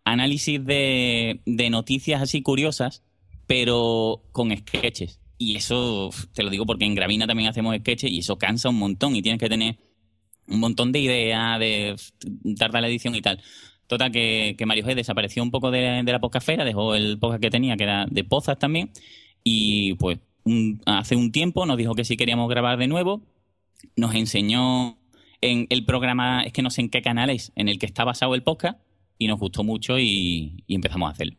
análisis 0.05 0.63
de, 0.63 1.41
de 1.45 1.69
noticias 1.69 2.21
así 2.21 2.41
curiosas, 2.41 3.03
pero 3.47 4.23
con 4.31 4.55
sketches. 4.55 5.19
Y 5.37 5.57
eso, 5.57 6.11
te 6.33 6.43
lo 6.43 6.49
digo 6.49 6.65
porque 6.65 6.85
en 6.85 6.95
Gravina 6.95 7.27
también 7.27 7.49
hacemos 7.49 7.75
sketches 7.77 8.11
y 8.11 8.19
eso 8.19 8.37
cansa 8.37 8.69
un 8.69 8.77
montón 8.77 9.15
y 9.15 9.21
tienes 9.21 9.39
que 9.39 9.49
tener 9.49 9.77
un 10.47 10.59
montón 10.59 10.91
de 10.91 10.99
ideas, 10.99 11.59
de 11.59 11.95
tardar 12.57 12.81
la 12.81 12.87
edición 12.87 13.15
y 13.15 13.21
tal. 13.21 13.41
Total, 13.87 14.11
que, 14.11 14.55
que 14.57 14.65
Mario 14.65 14.85
G 14.85 14.95
desapareció 14.95 15.43
un 15.43 15.51
poco 15.51 15.69
de, 15.69 16.01
de 16.03 16.11
la 16.11 16.19
podcastfera, 16.19 16.65
dejó 16.65 16.95
el 16.95 17.19
podcast 17.19 17.41
que 17.41 17.51
tenía, 17.51 17.77
que 17.77 17.83
era 17.83 18.05
de 18.09 18.23
pozas 18.23 18.57
también, 18.57 18.91
y 19.43 19.93
pues 19.95 20.19
hace 20.85 21.15
un 21.15 21.31
tiempo 21.31 21.65
nos 21.65 21.77
dijo 21.77 21.93
que 21.93 22.03
si 22.03 22.17
queríamos 22.17 22.49
grabar 22.49 22.77
de 22.79 22.87
nuevo, 22.87 23.21
nos 23.95 24.15
enseñó 24.15 24.97
en 25.41 25.67
el 25.69 25.85
programa, 25.85 26.43
es 26.43 26.53
que 26.53 26.63
no 26.63 26.71
sé 26.71 26.81
en 26.81 26.89
qué 26.89 27.01
canal 27.01 27.29
es, 27.29 27.51
en 27.55 27.69
el 27.69 27.77
que 27.77 27.85
está 27.85 28.03
basado 28.03 28.33
el 28.33 28.43
podcast, 28.43 28.79
y 29.19 29.27
nos 29.27 29.39
gustó 29.39 29.63
mucho 29.63 29.99
y, 29.99 30.63
y 30.65 30.75
empezamos 30.75 31.09
a 31.09 31.11
hacerlo. 31.11 31.37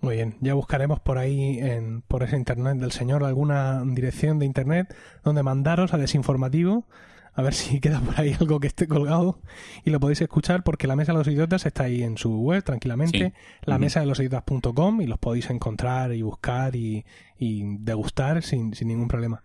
Muy 0.00 0.14
bien, 0.16 0.36
ya 0.40 0.54
buscaremos 0.54 1.00
por 1.00 1.18
ahí, 1.18 1.58
en, 1.58 2.02
por 2.02 2.22
ese 2.22 2.36
internet 2.36 2.76
del 2.78 2.92
señor, 2.92 3.24
alguna 3.24 3.82
dirección 3.84 4.38
de 4.38 4.46
internet 4.46 4.94
donde 5.24 5.42
mandaros 5.42 5.92
a 5.92 5.98
desinformativo, 5.98 6.86
a 7.34 7.42
ver 7.42 7.52
si 7.54 7.80
queda 7.80 8.00
por 8.00 8.20
ahí 8.20 8.34
algo 8.40 8.60
que 8.60 8.68
esté 8.68 8.86
colgado 8.86 9.40
y 9.84 9.90
lo 9.90 9.98
podéis 9.98 10.20
escuchar 10.20 10.62
porque 10.62 10.86
la 10.86 10.94
mesa 10.96 11.12
de 11.12 11.18
los 11.18 11.26
idiotas 11.28 11.66
está 11.66 11.84
ahí 11.84 12.02
en 12.04 12.16
su 12.16 12.32
web 12.40 12.62
tranquilamente, 12.62 13.18
Sí. 13.18 13.32
la 13.64 13.78
mesa 13.78 13.98
de 14.00 14.06
los 14.06 14.20
idiotas.com 14.20 15.00
y 15.00 15.06
los 15.06 15.18
podéis 15.18 15.50
encontrar 15.50 16.12
y 16.14 16.22
buscar 16.22 16.76
y, 16.76 17.04
y 17.38 17.76
degustar 17.78 18.42
sin, 18.44 18.74
sin 18.74 18.88
ningún 18.88 19.08
problema. 19.08 19.42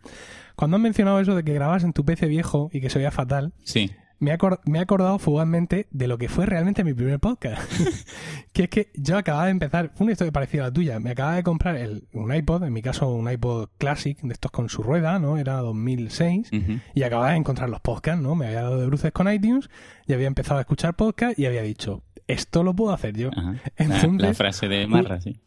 Cuando 0.55 0.75
han 0.75 0.83
mencionado 0.83 1.19
eso 1.19 1.35
de 1.35 1.43
que 1.43 1.53
grabas 1.55 1.83
en 1.83 1.93
tu 1.93 2.05
PC 2.05 2.27
viejo 2.27 2.69
y 2.71 2.79
que 2.79 2.91
se 2.91 2.99
oía 2.99 3.09
fatal, 3.11 3.53
Sí, 3.63 3.91
me 4.23 4.31
he, 4.31 4.37
acor- 4.37 4.59
me 4.65 4.79
he 4.79 4.81
acordado 4.81 5.19
fugazmente 5.19 5.87
de 5.91 6.07
lo 6.07 6.17
que 6.17 6.29
fue 6.29 6.45
realmente 6.45 6.83
mi 6.83 6.93
primer 6.93 7.19
podcast. 7.19 7.61
que 8.53 8.63
es 8.63 8.69
que 8.69 8.91
yo 8.95 9.17
acababa 9.17 9.45
de 9.45 9.51
empezar, 9.51 9.91
fue 9.95 10.05
una 10.05 10.13
historia 10.13 10.31
parecida 10.31 10.63
a 10.63 10.65
la 10.67 10.73
tuya, 10.73 10.99
me 10.99 11.11
acababa 11.11 11.35
de 11.35 11.43
comprar 11.43 11.75
el, 11.75 12.07
un 12.13 12.33
iPod, 12.33 12.63
en 12.63 12.73
mi 12.73 12.81
caso 12.81 13.09
un 13.11 13.29
iPod 13.29 13.69
Classic, 13.77 14.19
de 14.21 14.33
estos 14.33 14.51
con 14.51 14.69
su 14.69 14.81
rueda, 14.83 15.19
¿no? 15.19 15.37
Era 15.37 15.55
2006, 15.57 16.49
ujú. 16.53 16.79
y 16.95 17.03
acababa 17.03 17.31
de 17.31 17.37
encontrar 17.37 17.69
los 17.69 17.81
podcasts, 17.81 18.21
¿no? 18.21 18.35
Me 18.35 18.47
había 18.47 18.61
dado 18.63 18.79
de 18.79 18.85
bruces 18.87 19.11
con 19.11 19.31
iTunes, 19.31 19.69
y 20.07 20.13
había 20.13 20.27
empezado 20.27 20.57
a 20.57 20.61
escuchar 20.61 20.95
podcast 20.95 21.37
y 21.37 21.45
había 21.45 21.61
dicho, 21.61 22.03
esto 22.27 22.63
lo 22.63 22.73
puedo 22.75 22.93
hacer 22.93 23.15
yo. 23.17 23.29
La, 23.35 23.59
Entonces, 23.77 24.21
la 24.21 24.33
frase 24.33 24.67
de 24.67 24.87
Marra, 24.87 25.19
sí. 25.19 25.39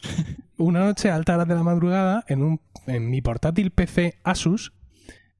una 0.59 0.80
noche 0.80 1.11
a 1.11 1.14
altas 1.14 1.37
horas 1.37 1.49
de 1.49 1.54
la 1.54 1.62
madrugada 1.62 2.25
en, 2.28 2.42
un, 2.42 2.61
en 2.87 3.09
mi 3.11 3.23
portátil 3.23 3.71
PC 3.71 4.18
Asus, 4.25 4.73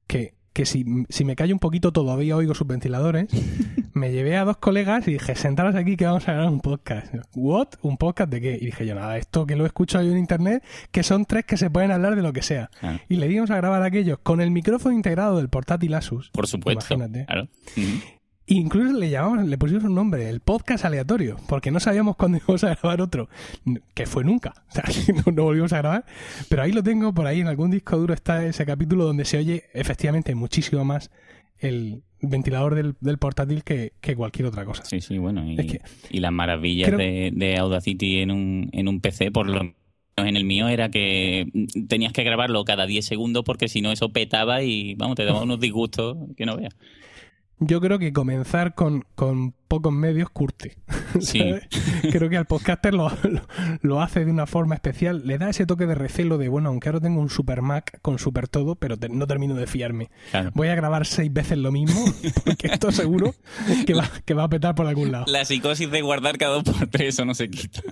que, 0.07 0.36
que 0.57 0.65
si, 0.65 1.05
si 1.07 1.23
me 1.23 1.35
callo 1.35 1.53
un 1.53 1.59
poquito 1.59 1.93
todavía 1.93 2.35
oigo 2.35 2.55
sus 2.55 2.65
ventiladores, 2.65 3.27
me 3.93 4.11
llevé 4.11 4.37
a 4.37 4.43
dos 4.43 4.57
colegas 4.57 5.07
y 5.07 5.11
dije, 5.11 5.35
sentaros 5.35 5.75
aquí 5.75 5.95
que 5.95 6.07
vamos 6.07 6.27
a 6.27 6.33
grabar 6.33 6.51
un 6.51 6.61
podcast. 6.61 7.13
¿What? 7.35 7.67
¿Un 7.83 7.97
podcast 7.97 8.31
de 8.31 8.41
qué? 8.41 8.57
Y 8.59 8.65
dije 8.65 8.87
yo, 8.87 8.95
nada, 8.95 9.19
esto 9.19 9.45
que 9.45 9.55
lo 9.55 9.65
he 9.65 9.67
escuchado 9.67 10.03
yo 10.03 10.13
en 10.13 10.17
internet, 10.17 10.63
que 10.89 11.03
son 11.03 11.25
tres 11.25 11.45
que 11.45 11.57
se 11.57 11.69
pueden 11.69 11.91
hablar 11.91 12.15
de 12.15 12.23
lo 12.23 12.33
que 12.33 12.41
sea. 12.41 12.71
Claro. 12.79 12.99
Y 13.07 13.17
le 13.17 13.27
dimos 13.27 13.51
a 13.51 13.57
grabar 13.57 13.83
aquellos 13.83 14.17
con 14.17 14.41
el 14.41 14.49
micrófono 14.49 14.95
integrado 14.95 15.37
del 15.37 15.47
portátil 15.47 15.93
Asus. 15.93 16.31
Por 16.31 16.47
supuesto. 16.47 16.95
Imagínate. 16.95 17.27
Claro. 17.27 17.49
Incluso 18.49 18.97
le 18.97 19.09
llamamos, 19.09 19.45
le 19.45 19.57
pusimos 19.57 19.83
un 19.83 19.93
nombre, 19.95 20.29
el 20.29 20.39
podcast 20.39 20.85
aleatorio, 20.85 21.35
porque 21.49 21.69
no 21.69 21.79
sabíamos 21.81 22.15
cuándo 22.15 22.37
íbamos 22.43 22.63
a 22.63 22.75
grabar 22.75 23.01
otro, 23.01 23.27
que 23.93 24.05
fue 24.05 24.23
nunca, 24.23 24.53
o 24.69 24.71
sea, 24.71 24.83
no, 25.25 25.31
no 25.33 25.43
volvimos 25.43 25.73
a 25.73 25.77
grabar, 25.79 26.05
pero 26.49 26.61
ahí 26.63 26.71
lo 26.71 26.81
tengo, 26.81 27.13
por 27.13 27.27
ahí 27.27 27.41
en 27.41 27.47
algún 27.47 27.71
disco 27.71 27.97
duro 27.97 28.13
está 28.13 28.45
ese 28.45 28.65
capítulo 28.65 29.03
donde 29.03 29.25
se 29.25 29.37
oye 29.37 29.65
efectivamente 29.73 30.33
muchísimo 30.33 30.85
más 30.85 31.11
el 31.59 32.03
ventilador 32.21 32.75
del, 32.75 32.95
del 33.01 33.17
portátil 33.17 33.63
que, 33.63 33.93
que 33.99 34.15
cualquier 34.15 34.47
otra 34.47 34.63
cosa. 34.63 34.85
Sí, 34.85 35.01
sí, 35.01 35.17
bueno. 35.17 35.43
Y, 35.45 35.59
Es 35.59 35.65
que- 35.65 35.81
y 36.09 36.19
las 36.19 36.31
maravillas 36.31 36.87
creo- 36.87 36.99
de, 36.99 37.31
de 37.35 37.57
Audacity 37.57 38.19
en 38.19 38.31
un, 38.31 38.69
en 38.71 38.87
un 38.87 39.01
PC, 39.01 39.29
por 39.31 39.47
lo 39.47 39.59
menos 39.59 39.75
en 40.17 40.35
el 40.37 40.45
mío, 40.45 40.67
era 40.67 40.89
que 40.89 41.47
tenías 41.87 42.11
que 42.13 42.23
grabarlo 42.23 42.63
cada 42.65 42.87
10 42.87 43.05
segundos 43.05 43.43
porque 43.43 43.67
si 43.67 43.81
no 43.81 43.91
eso 43.91 44.09
petaba 44.09 44.63
y, 44.63 44.95
vamos, 44.95 45.15
te 45.15 45.25
daba 45.25 45.43
unos 45.43 45.59
disgustos 45.59 46.17
que 46.35 46.45
no 46.45 46.57
veas. 46.57 46.75
Yo 47.59 47.81
creo 47.81 47.97
que 47.97 48.13
comenzar 48.13 48.75
con, 48.75 49.03
con 49.15 49.53
pocos 49.67 49.91
medios 49.93 50.29
curte. 50.29 50.77
Sí. 51.21 51.41
Creo 52.11 52.29
que 52.29 52.37
al 52.37 52.45
podcaster 52.45 52.93
lo, 52.93 53.09
lo, 53.23 53.41
lo 53.81 54.01
hace 54.01 54.23
de 54.25 54.29
una 54.29 54.45
forma 54.45 54.75
especial. 54.75 55.23
Le 55.25 55.37
da 55.39 55.49
ese 55.49 55.65
toque 55.65 55.87
de 55.87 55.95
recelo 55.95 56.37
de, 56.37 56.47
bueno, 56.49 56.69
aunque 56.69 56.89
ahora 56.89 56.99
tengo 56.99 57.19
un 57.21 57.29
super 57.29 57.61
Mac 57.63 57.97
con 58.03 58.19
super 58.19 58.47
todo, 58.47 58.75
pero 58.75 58.97
te- 58.97 59.09
no 59.09 59.25
termino 59.25 59.55
de 59.55 59.65
fiarme. 59.65 60.11
Claro. 60.29 60.51
Voy 60.53 60.67
a 60.67 60.75
grabar 60.75 61.07
seis 61.07 61.33
veces 61.33 61.57
lo 61.57 61.71
mismo, 61.71 61.99
porque 62.45 62.67
esto 62.67 62.91
seguro 62.91 63.33
que 63.87 63.93
va, 63.95 64.07
que 64.25 64.33
va 64.35 64.43
a 64.43 64.49
petar 64.49 64.75
por 64.75 64.85
algún 64.85 65.11
lado. 65.11 65.25
La 65.27 65.43
psicosis 65.45 65.89
de 65.89 66.01
guardar 66.01 66.37
cada 66.37 66.61
dos 66.61 66.63
por 66.65 66.85
tres, 66.87 67.15
eso 67.15 67.25
no 67.25 67.33
se 67.33 67.49
quita. 67.49 67.81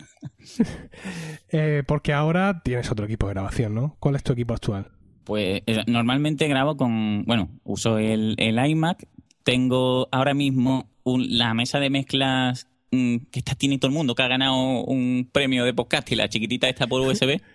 Eh, 1.52 1.84
porque 1.88 2.14
ahora 2.14 2.62
tienes 2.64 2.92
otro 2.92 3.06
equipo 3.06 3.28
de 3.28 3.34
grabación, 3.34 3.74
¿no? 3.74 3.96
¿Cuál 4.00 4.16
es 4.16 4.24
tu 4.24 4.34
equipo 4.34 4.54
actual? 4.54 4.92
Pues 5.24 5.64
eh, 5.66 5.84
normalmente 5.88 6.48
grabo 6.48 6.78
con, 6.78 7.24
bueno, 7.26 7.50
uso 7.64 7.98
el, 7.98 8.36
el 8.38 8.64
iMac. 8.64 9.08
Tengo 9.46 10.10
ahora 10.12 10.34
mismo 10.34 10.90
un, 11.04 11.38
la 11.38 11.54
mesa 11.54 11.80
de 11.80 11.92
mezclas 11.92 12.68
mm, 12.90 13.18
que 13.30 13.40
esta 13.40 13.54
tiene 13.54 13.78
todo 13.78 13.90
el 13.90 13.94
mundo, 13.94 14.16
que 14.16 14.24
ha 14.24 14.28
ganado 14.28 14.56
un 14.56 15.30
premio 15.32 15.64
de 15.66 15.74
podcast 15.74 16.12
y 16.12 16.16
la 16.16 16.28
chiquitita 16.28 16.68
está 16.68 16.88
por 16.88 17.00
USB. 17.02 17.40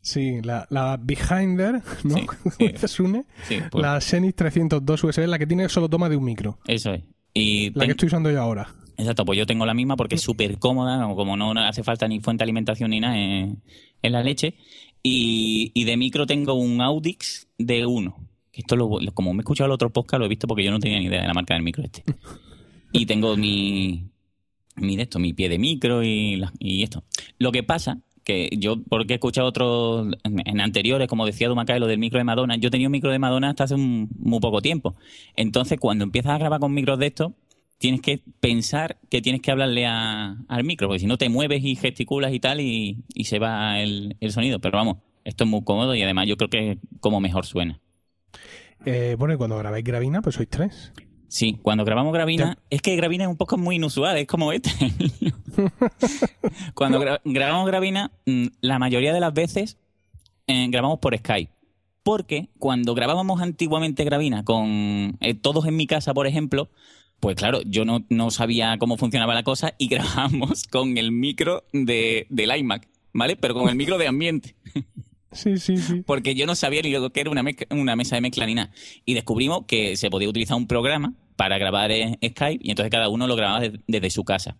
Sí, 0.00 0.40
la, 0.42 0.66
la 0.70 0.96
Behinder, 0.96 1.82
¿no? 2.04 2.16
Sí, 2.16 2.26
sí. 2.58 2.72
Se. 2.76 2.86
Sí, 2.88 3.60
pues. 3.70 3.82
La 3.82 4.00
Xenix 4.00 4.36
302 4.36 5.04
USB, 5.04 5.26
la 5.26 5.38
que 5.38 5.46
tiene 5.46 5.68
solo 5.68 5.90
toma 5.90 6.08
de 6.08 6.16
un 6.16 6.24
micro. 6.24 6.60
Eso 6.66 6.94
es. 6.94 7.02
Y 7.34 7.70
la 7.74 7.84
que 7.84 7.90
estoy 7.90 8.06
usando 8.06 8.30
yo 8.30 8.40
ahora. 8.40 8.74
Exacto, 8.96 9.24
pues 9.26 9.36
yo 9.36 9.44
tengo 9.44 9.66
la 9.66 9.74
misma 9.74 9.96
porque 9.96 10.14
es 10.14 10.22
súper 10.22 10.58
cómoda, 10.58 11.12
como 11.14 11.36
no, 11.36 11.50
hace 11.60 11.82
falta 11.82 12.08
ni 12.08 12.20
fuente 12.20 12.42
de 12.42 12.44
alimentación 12.44 12.90
ni 12.90 13.00
nada 13.00 13.18
eh, 13.18 13.54
en, 14.02 14.12
la 14.12 14.22
leche. 14.22 14.54
Y, 15.02 15.72
y, 15.74 15.84
de 15.84 15.96
micro 15.96 16.26
tengo 16.26 16.54
un 16.54 16.80
Audix 16.80 17.48
de 17.58 17.84
1 17.84 18.27
esto 18.60 18.76
lo, 18.76 19.00
lo- 19.00 19.12
como 19.12 19.32
me 19.32 19.40
he 19.40 19.42
escuchado 19.42 19.66
el 19.66 19.72
otro 19.72 19.90
podcast, 19.90 20.18
lo 20.18 20.26
he 20.26 20.28
visto 20.28 20.46
porque 20.46 20.64
yo 20.64 20.70
no 20.70 20.78
tenía 20.78 20.98
ni 20.98 21.06
idea 21.06 21.22
de 21.22 21.28
la 21.28 21.34
marca 21.34 21.54
del 21.54 21.62
micro 21.62 21.82
este. 21.84 22.02
Y 22.92 23.04
tengo 23.04 23.36
mi, 23.36 24.04
mi 24.76 24.96
de 24.96 25.02
esto, 25.02 25.18
mi 25.18 25.34
pie 25.34 25.48
de 25.50 25.58
micro 25.58 26.02
y, 26.02 26.36
la- 26.36 26.52
y 26.58 26.82
esto. 26.82 27.04
Lo 27.38 27.52
que 27.52 27.62
pasa 27.62 27.98
que 28.24 28.48
yo, 28.58 28.82
porque 28.88 29.14
he 29.14 29.16
escuchado 29.16 29.46
otros 29.48 30.08
en, 30.24 30.42
en 30.46 30.60
anteriores, 30.60 31.06
como 31.08 31.24
decía 31.26 31.48
Dumacae, 31.48 31.80
lo 31.80 31.86
del 31.86 31.98
micro 31.98 32.18
de 32.18 32.24
Madonna, 32.24 32.56
yo 32.56 32.70
tenía 32.70 32.88
un 32.88 32.92
micro 32.92 33.10
de 33.10 33.18
Madonna 33.18 33.50
hasta 33.50 33.64
hace 33.64 33.74
un- 33.74 34.08
muy 34.18 34.40
poco 34.40 34.60
tiempo. 34.62 34.96
Entonces, 35.36 35.78
cuando 35.78 36.04
empiezas 36.04 36.32
a 36.32 36.38
grabar 36.38 36.60
con 36.60 36.72
micros 36.72 36.98
de 36.98 37.06
estos, 37.08 37.32
tienes 37.78 38.00
que 38.00 38.20
pensar 38.40 38.98
que 39.10 39.20
tienes 39.22 39.40
que 39.42 39.50
hablarle 39.50 39.86
a- 39.86 40.36
al 40.48 40.64
micro, 40.64 40.88
porque 40.88 41.00
si 41.00 41.06
no 41.06 41.16
te 41.18 41.28
mueves 41.28 41.62
y 41.64 41.76
gesticulas 41.76 42.32
y 42.32 42.40
tal 42.40 42.60
y, 42.60 43.04
y 43.14 43.24
se 43.24 43.38
va 43.38 43.80
el, 43.80 44.16
el 44.20 44.32
sonido. 44.32 44.58
Pero 44.60 44.78
vamos, 44.78 44.96
esto 45.24 45.44
es 45.44 45.50
muy 45.50 45.62
cómodo 45.62 45.94
y 45.94 46.02
además 46.02 46.26
yo 46.26 46.36
creo 46.36 46.48
que 46.50 46.70
es 46.72 46.78
como 47.00 47.20
mejor 47.20 47.44
suena. 47.46 47.80
Eh, 48.84 49.16
bueno, 49.18 49.34
y 49.34 49.36
cuando 49.36 49.58
grabáis 49.58 49.84
Gravina, 49.84 50.22
pues 50.22 50.36
sois 50.36 50.48
tres. 50.48 50.92
Sí, 51.28 51.58
cuando 51.62 51.84
grabamos 51.84 52.12
Gravina, 52.14 52.54
Ya. 52.56 52.62
es 52.70 52.80
que 52.80 52.96
Gravina 52.96 53.24
es 53.24 53.30
un 53.30 53.36
poco 53.36 53.58
muy 53.58 53.76
inusual, 53.76 54.16
es 54.16 54.26
como 54.26 54.52
este. 54.52 54.70
cuando 56.74 57.00
gra- 57.00 57.20
grabamos 57.24 57.66
Gravina, 57.66 58.12
mm, 58.26 58.46
la 58.60 58.78
mayoría 58.78 59.12
de 59.12 59.20
las 59.20 59.34
veces 59.34 59.78
eh, 60.46 60.66
grabamos 60.70 60.98
por 61.00 61.16
Skype. 61.16 61.52
Porque 62.02 62.48
cuando 62.58 62.94
grabábamos 62.94 63.42
antiguamente 63.42 64.04
Gravina 64.04 64.44
con 64.44 65.18
eh, 65.20 65.34
todos 65.34 65.66
en 65.66 65.76
mi 65.76 65.86
casa, 65.86 66.14
por 66.14 66.26
ejemplo, 66.26 66.70
pues 67.20 67.36
claro, 67.36 67.60
yo 67.66 67.84
no, 67.84 68.06
no 68.08 68.30
sabía 68.30 68.78
cómo 68.78 68.96
funcionaba 68.96 69.34
la 69.34 69.42
cosa 69.42 69.74
y 69.76 69.88
grabamos 69.88 70.64
con 70.64 70.96
el 70.96 71.12
micro 71.12 71.64
de, 71.74 72.26
del 72.30 72.56
iMac, 72.56 72.88
¿vale? 73.12 73.36
Pero 73.36 73.52
con 73.54 73.68
el 73.68 73.74
micro 73.74 73.98
de 73.98 74.06
ambiente 74.08 74.54
Sí, 75.32 75.58
sí, 75.58 75.76
porque 76.06 76.34
yo 76.34 76.46
no 76.46 76.54
sabía 76.54 76.80
ni 76.82 76.90
lo 76.90 77.10
que 77.10 77.20
era 77.20 77.30
una, 77.30 77.42
mesa 77.96 78.14
de 78.16 78.20
mezcla 78.20 78.46
ni 78.46 78.54
nada. 78.54 78.72
Y 79.04 79.14
descubrimos 79.14 79.66
que 79.66 79.96
se 79.96 80.08
podía 80.10 80.28
utilizar 80.28 80.56
un 80.56 80.66
programa 80.66 81.12
para 81.36 81.58
grabar 81.58 81.90
Skype 81.90 82.60
y 82.62 82.70
entonces 82.70 82.90
cada 82.90 83.08
uno 83.08 83.26
lo 83.26 83.36
grababa 83.36 83.60
de- 83.60 83.80
desde 83.86 84.10
su 84.10 84.24
casa. 84.24 84.56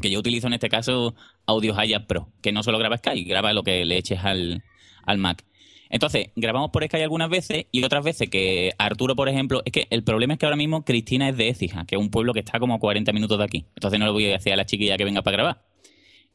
Que 0.00 0.10
yo 0.10 0.18
utilizo 0.18 0.46
en 0.48 0.54
este 0.54 0.68
caso 0.68 1.14
Audio 1.46 1.78
Haya 1.78 2.06
Pro, 2.06 2.30
que 2.40 2.50
no 2.52 2.62
solo 2.62 2.78
graba 2.78 2.96
Skype, 2.98 3.28
graba 3.28 3.52
lo 3.52 3.62
que 3.62 3.84
le 3.84 3.96
eches 3.98 4.20
al, 4.24 4.64
al 5.04 5.18
Mac. 5.18 5.44
Entonces, 5.88 6.30
grabamos 6.36 6.70
por 6.70 6.82
Skype 6.84 7.02
algunas 7.02 7.28
veces 7.28 7.66
y 7.70 7.84
otras 7.84 8.02
veces 8.02 8.30
que 8.30 8.72
Arturo, 8.78 9.14
por 9.14 9.28
ejemplo, 9.28 9.60
es 9.66 9.72
que 9.72 9.86
el 9.90 10.02
problema 10.02 10.32
es 10.32 10.38
que 10.38 10.46
ahora 10.46 10.56
mismo 10.56 10.84
Cristina 10.84 11.28
es 11.28 11.36
de 11.36 11.48
Écija, 11.48 11.84
que 11.84 11.96
es 11.96 12.00
un 12.00 12.08
pueblo 12.10 12.32
que 12.32 12.40
está 12.40 12.58
como 12.58 12.74
a 12.74 12.78
40 12.78 13.12
minutos 13.12 13.36
de 13.38 13.44
aquí. 13.44 13.66
Entonces 13.76 14.00
no 14.00 14.06
le 14.06 14.12
voy 14.12 14.24
a 14.26 14.30
decir 14.32 14.52
a 14.54 14.56
la 14.56 14.64
chiquilla 14.64 14.96
que 14.96 15.04
venga 15.04 15.20
para 15.22 15.36
grabar. 15.36 15.64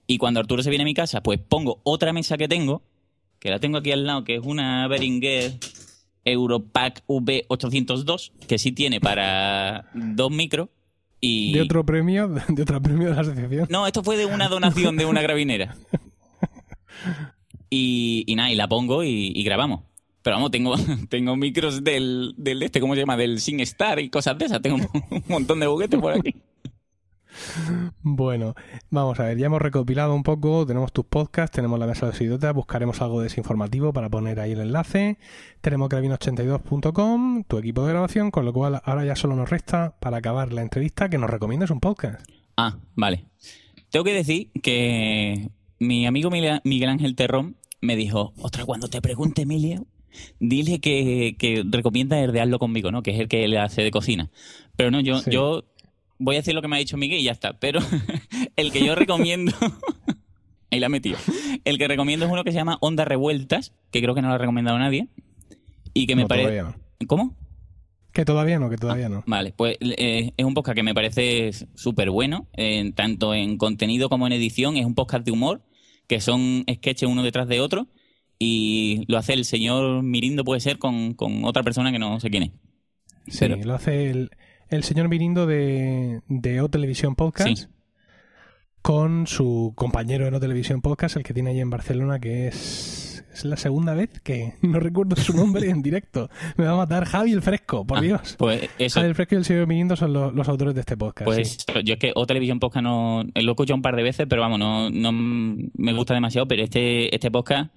Y 0.06 0.20
cuando 0.20 0.40
Arturo 0.40 0.62
se 0.62 0.70
viene 0.70 0.84
a 0.84 0.86
mi 0.86 0.94
casa, 0.94 1.22
pues 1.24 1.40
pongo 1.40 1.82
otra 1.84 2.14
mesa 2.14 2.38
que 2.38 2.48
tengo, 2.48 2.84
que 3.40 3.50
la 3.50 3.60
tengo 3.60 3.78
aquí 3.78 3.92
al 3.92 4.06
lado, 4.06 4.24
que 4.24 4.36
es 4.36 4.42
una 4.44 4.88
Behringer 4.88 5.54
Europack 6.26 7.04
V802, 7.08 8.32
que 8.48 8.58
sí 8.58 8.72
tiene 8.72 9.00
para 9.00 9.90
dos 9.94 10.32
micros. 10.32 10.70
Y... 11.20 11.54
¿De 11.54 11.62
otro 11.62 11.86
premio? 11.86 12.28
¿De 12.48 12.62
otro 12.62 12.82
premio 12.82 13.10
de 13.10 13.16
la 13.16 13.22
asociación? 13.22 13.68
No, 13.70 13.88
esto 13.88 14.04
fue 14.04 14.18
de 14.18 14.26
una 14.26 14.48
donación 14.48 14.98
de 14.98 15.06
una 15.06 15.22
gravinera. 15.22 15.76
Y, 17.70 18.24
y 18.28 18.36
nada, 18.36 18.50
y 18.52 18.56
la 18.56 18.68
pongo 18.68 19.04
y, 19.04 19.44
grabamos. 19.44 19.82
Pero 20.22 20.38
vamos, 20.38 20.52
tengo, 20.52 20.76
tengo 21.10 21.36
micros 21.36 21.84
del, 21.84 22.34
del 22.38 22.64
este, 22.64 22.80
¿cómo 22.80 22.94
se 22.94 23.02
llama? 23.02 23.18
Del 23.18 23.40
SingStar 23.40 24.00
y 24.00 24.10
cosas 24.10 24.38
de 24.38 24.46
esas. 24.46 24.62
Tengo 24.62 24.78
un 24.94 25.24
montón 25.28 25.60
de 25.60 25.68
juguetes 25.68 26.00
por 26.00 26.14
aquí. 26.14 26.34
Bueno, 28.02 28.56
vamos 28.90 29.20
a 29.20 29.24
ver, 29.24 29.38
ya 29.38 29.48
hemos 29.48 29.62
recopilado 29.62 30.14
un 30.14 30.24
poco, 30.24 30.66
tenemos 30.66 30.92
tus 30.92 31.06
podcasts, 31.06 31.56
tenemos 31.56 31.80
la 31.80 31.88
mesa 31.88 32.06
de 32.06 32.12
los 32.12 32.22
idiotas, 32.22 32.54
buscaremos 32.54 33.02
algo 33.02 33.22
desinformativo 33.22 33.94
para 33.94 34.10
poner 34.10 34.40
ahí 34.40 34.52
el 34.54 34.62
enlace, 34.62 35.18
tenemos 35.62 35.90
cravino82.com, 35.90 37.44
tu 37.44 37.58
equipo 37.58 37.86
de 37.86 37.94
grabación, 37.94 38.32
con 38.32 38.46
lo 38.46 38.54
cual 38.54 38.82
ahora 38.84 39.06
ya 39.06 39.16
solo 39.16 39.36
nos 39.36 39.50
resta, 39.50 39.98
para 40.00 40.18
acabar 40.18 40.54
la 40.54 40.62
entrevista, 40.62 41.10
que 41.10 41.18
nos 41.18 41.30
recomiendes 41.30 41.70
un 41.70 41.80
podcast. 41.80 42.28
Ah, 42.56 42.78
vale. 42.96 43.26
Tengo 43.90 44.04
que 44.04 44.14
decir 44.14 44.52
que 44.62 45.50
mi 45.80 46.06
amigo 46.06 46.30
Miguel 46.30 46.90
Ángel 46.90 47.16
Terrón 47.16 47.58
me 47.82 47.96
dijo, 47.96 48.34
otra, 48.38 48.66
cuando 48.66 48.88
te 48.88 49.02
pregunte 49.02 49.44
Emilio, 49.44 49.86
dile 50.40 50.80
que, 50.80 51.36
que 51.38 51.64
recomienda 51.70 52.20
herdearlo 52.20 52.60
conmigo, 52.60 52.92
¿no? 52.92 53.04
Que 53.04 53.12
es 53.12 53.20
el 53.20 53.28
que 53.28 53.48
le 53.48 53.60
hace 53.60 53.84
de 53.84 53.92
cocina. 53.92 54.30
Pero 54.76 54.92
no, 54.92 55.00
yo, 55.00 55.22
yo 55.26 55.64
voy 56.20 56.36
a 56.36 56.40
decir 56.40 56.54
lo 56.54 56.62
que 56.62 56.68
me 56.68 56.76
ha 56.76 56.80
dicho 56.80 56.98
Miguel 56.98 57.20
y 57.20 57.24
ya 57.24 57.32
está. 57.32 57.54
Pero 57.54 57.80
el 58.56 58.72
que 58.72 58.86
yo 58.86 58.96
recomiendo. 58.96 59.52
ahí 60.72 60.80
la 60.80 60.88
he 60.88 60.90
metido. 60.90 61.18
El 61.66 61.78
que 61.78 61.88
recomiendo 61.88 62.26
es 62.26 62.32
uno 62.32 62.44
que 62.44 62.52
se 62.52 62.58
llama 62.58 62.78
Ondas 62.82 63.08
Revueltas, 63.08 63.74
que 63.92 64.02
creo 64.02 64.16
que 64.16 64.22
no 64.22 64.30
lo 64.30 64.36
ha 64.36 64.38
recomendado 64.38 64.78
nadie. 64.78 65.08
Y 65.94 66.08
que 66.08 66.16
me 66.16 66.28
parece. 66.28 66.64
¿Cómo? 67.08 67.36
Que 68.14 68.26
todavía 68.26 68.60
no, 68.60 68.70
que 68.70 68.78
todavía 68.78 69.10
no. 69.10 69.24
Vale, 69.28 69.54
pues 69.56 69.78
eh, 69.80 70.32
es 70.36 70.46
un 70.46 70.54
podcast 70.54 70.76
que 70.76 70.84
me 70.84 70.96
parece 70.96 71.52
súper 71.76 72.10
bueno, 72.10 72.48
tanto 72.96 73.34
en 73.36 73.58
contenido 73.58 74.10
como 74.10 74.26
en 74.28 74.34
edición. 74.34 74.76
Es 74.78 74.86
un 74.86 74.96
podcast 74.96 75.26
de 75.26 75.32
humor, 75.32 75.62
que 76.08 76.20
son 76.20 76.66
sketches 76.72 77.10
uno 77.10 77.24
detrás 77.24 77.48
de 77.48 77.60
otro. 77.62 77.88
Y 78.40 79.04
lo 79.08 79.18
hace 79.18 79.34
el 79.34 79.46
señor 79.46 80.04
Mirindo, 80.04 80.44
puede 80.44 80.62
ser, 80.62 80.78
con, 80.78 81.16
otra 81.44 81.64
persona 81.64 81.92
que 81.92 82.00
no 82.00 82.20
sé 82.20 82.30
quién 82.30 82.44
es. 82.44 82.52
Sí, 83.28 83.48
lo 83.48 83.74
hace 83.74 84.10
el, 84.10 84.32
el 84.70 84.84
señor 84.84 85.10
Mirindo 85.10 85.46
de, 85.46 86.22
de 86.28 86.62
O 86.62 86.70
Televisión 86.70 87.16
Podcast. 87.16 87.70
Con 88.82 89.28
su 89.28 89.74
compañero 89.76 90.30
de 90.30 90.38
O 90.38 90.40
Televisión 90.40 90.82
Podcast, 90.82 91.18
el 91.18 91.24
que 91.24 91.34
tiene 91.34 91.50
allí 91.52 91.60
en 91.60 91.70
Barcelona, 91.70 92.20
que 92.20 92.48
es, 92.48 93.26
es 93.34 93.44
la 93.44 93.58
segunda 93.58 93.94
vez 93.94 94.22
que 94.22 94.54
no 94.62 94.80
recuerdo 94.80 95.16
su 95.16 95.34
nombre 95.34 95.70
en 95.70 95.82
directo. 95.82 96.30
Me 96.56 96.66
va 96.66 96.72
a 96.72 96.78
matar 96.78 97.06
Javi 97.06 97.34
el 97.34 97.42
Fresco, 97.42 97.86
por 97.86 97.98
ah, 97.98 98.02
Dios. 98.02 98.36
Pues 98.38 98.70
Javi 98.94 99.08
el 99.08 99.16
Fresco 99.16 99.36
y 99.36 99.38
el 99.40 99.46
señor 99.46 99.68
Mirindo 99.68 99.96
son 99.96 100.14
los, 100.14 100.48
autores 100.48 100.74
de 100.74 100.82
este 100.82 100.96
podcast. 100.96 101.26
Pues 101.26 101.66
yo 101.84 101.94
es 101.94 102.00
que 102.00 102.12
O 102.16 102.26
Televisión 102.26 102.60
Podcast 102.60 102.84
no 102.84 103.24
lo 103.24 103.52
he 103.52 103.52
escuchado 103.52 103.76
un 103.76 103.82
par 103.82 103.96
de 103.96 104.04
veces, 104.04 104.26
pero 104.30 104.42
vamos, 104.42 104.60
no, 104.60 104.90
no 104.90 105.12
me 105.12 105.94
gusta 105.94 106.14
demasiado. 106.14 106.48
Pero 106.48 106.64
este, 106.64 107.14
este 107.14 107.30
podcast 107.30 107.72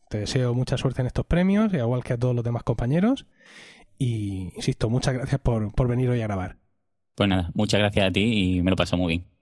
Te 0.08 0.18
deseo 0.18 0.54
mucha 0.54 0.76
suerte 0.76 1.00
en 1.00 1.06
estos 1.06 1.26
premios, 1.26 1.72
igual 1.72 2.04
que 2.04 2.12
a 2.12 2.18
todos 2.18 2.34
los 2.34 2.44
demás 2.44 2.62
compañeros. 2.62 3.26
Y 3.98 4.52
insisto, 4.56 4.90
muchas 4.90 5.14
gracias 5.14 5.40
por, 5.40 5.72
por 5.72 5.88
venir 5.88 6.10
hoy 6.10 6.20
a 6.20 6.26
grabar. 6.26 6.56
Pues 7.14 7.28
nada, 7.28 7.50
muchas 7.54 7.80
gracias 7.80 8.08
a 8.08 8.10
ti 8.10 8.56
y 8.56 8.62
me 8.62 8.70
lo 8.70 8.76
paso 8.76 8.96
muy 8.96 9.14
bien. 9.14 9.32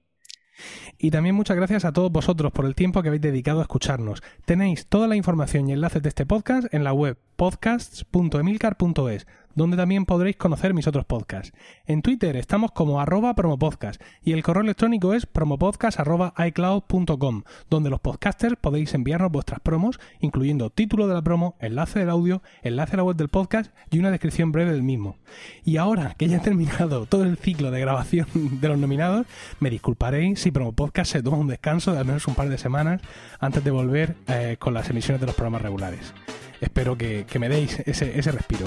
Y 0.98 1.10
también 1.10 1.34
muchas 1.34 1.56
gracias 1.56 1.84
a 1.84 1.92
todos 1.92 2.12
vosotros 2.12 2.52
por 2.52 2.66
el 2.66 2.74
tiempo 2.74 3.02
que 3.02 3.08
habéis 3.08 3.22
dedicado 3.22 3.60
a 3.60 3.62
escucharnos. 3.62 4.22
Tenéis 4.44 4.86
toda 4.86 5.08
la 5.08 5.16
información 5.16 5.68
y 5.68 5.72
enlaces 5.72 6.02
de 6.02 6.08
este 6.10 6.26
podcast 6.26 6.72
en 6.74 6.84
la 6.84 6.92
web 6.92 7.16
podcasts.emilcar.es, 7.36 9.26
donde 9.54 9.76
también 9.76 10.06
podréis 10.06 10.36
conocer 10.36 10.72
mis 10.74 10.86
otros 10.86 11.04
podcasts. 11.04 11.52
En 11.86 12.02
Twitter 12.02 12.36
estamos 12.36 12.70
como 12.72 13.00
arroba 13.00 13.34
promopodcast 13.34 14.00
y 14.22 14.32
el 14.32 14.42
correo 14.42 14.62
electrónico 14.62 15.14
es 15.14 15.26
promopodcast.icloud.com, 15.26 17.42
donde 17.68 17.90
los 17.90 18.00
podcasters 18.00 18.56
podéis 18.60 18.94
enviarnos 18.94 19.32
vuestras 19.32 19.60
promos, 19.60 19.98
incluyendo 20.20 20.70
título 20.70 21.08
de 21.08 21.14
la 21.14 21.22
promo, 21.22 21.56
enlace 21.60 22.00
del 22.00 22.10
audio, 22.10 22.42
enlace 22.62 22.94
a 22.94 22.96
la 22.98 23.04
web 23.04 23.16
del 23.16 23.28
podcast 23.28 23.72
y 23.90 23.98
una 23.98 24.10
descripción 24.10 24.52
breve 24.52 24.72
del 24.72 24.82
mismo. 24.82 25.16
Y 25.64 25.76
ahora 25.76 26.14
que 26.16 26.28
ya 26.28 26.38
he 26.38 26.40
terminado 26.40 27.06
todo 27.06 27.24
el 27.24 27.36
ciclo 27.36 27.70
de 27.70 27.80
grabación 27.80 28.26
de 28.34 28.68
los 28.68 28.78
nominados, 28.78 29.26
me 29.60 29.70
disculparéis 29.70 30.40
si 30.40 30.50
Promopodcast 30.50 31.12
se 31.12 31.22
toma 31.22 31.38
un 31.38 31.48
descanso 31.48 31.92
de 31.92 31.98
al 31.98 32.06
menos 32.06 32.26
un 32.26 32.34
par 32.34 32.48
de 32.48 32.58
semanas 32.58 33.00
antes 33.38 33.62
de 33.64 33.70
volver 33.70 34.16
eh, 34.28 34.56
con 34.58 34.74
las 34.74 34.90
emisiones 34.90 35.20
de 35.20 35.26
los 35.26 35.34
programas 35.34 35.62
regulares. 35.62 36.12
Espero 36.60 36.96
que, 36.96 37.26
me 37.38 37.48
deis 37.48 37.80
ese, 37.86 38.18
ese 38.18 38.32
respiro. 38.32 38.66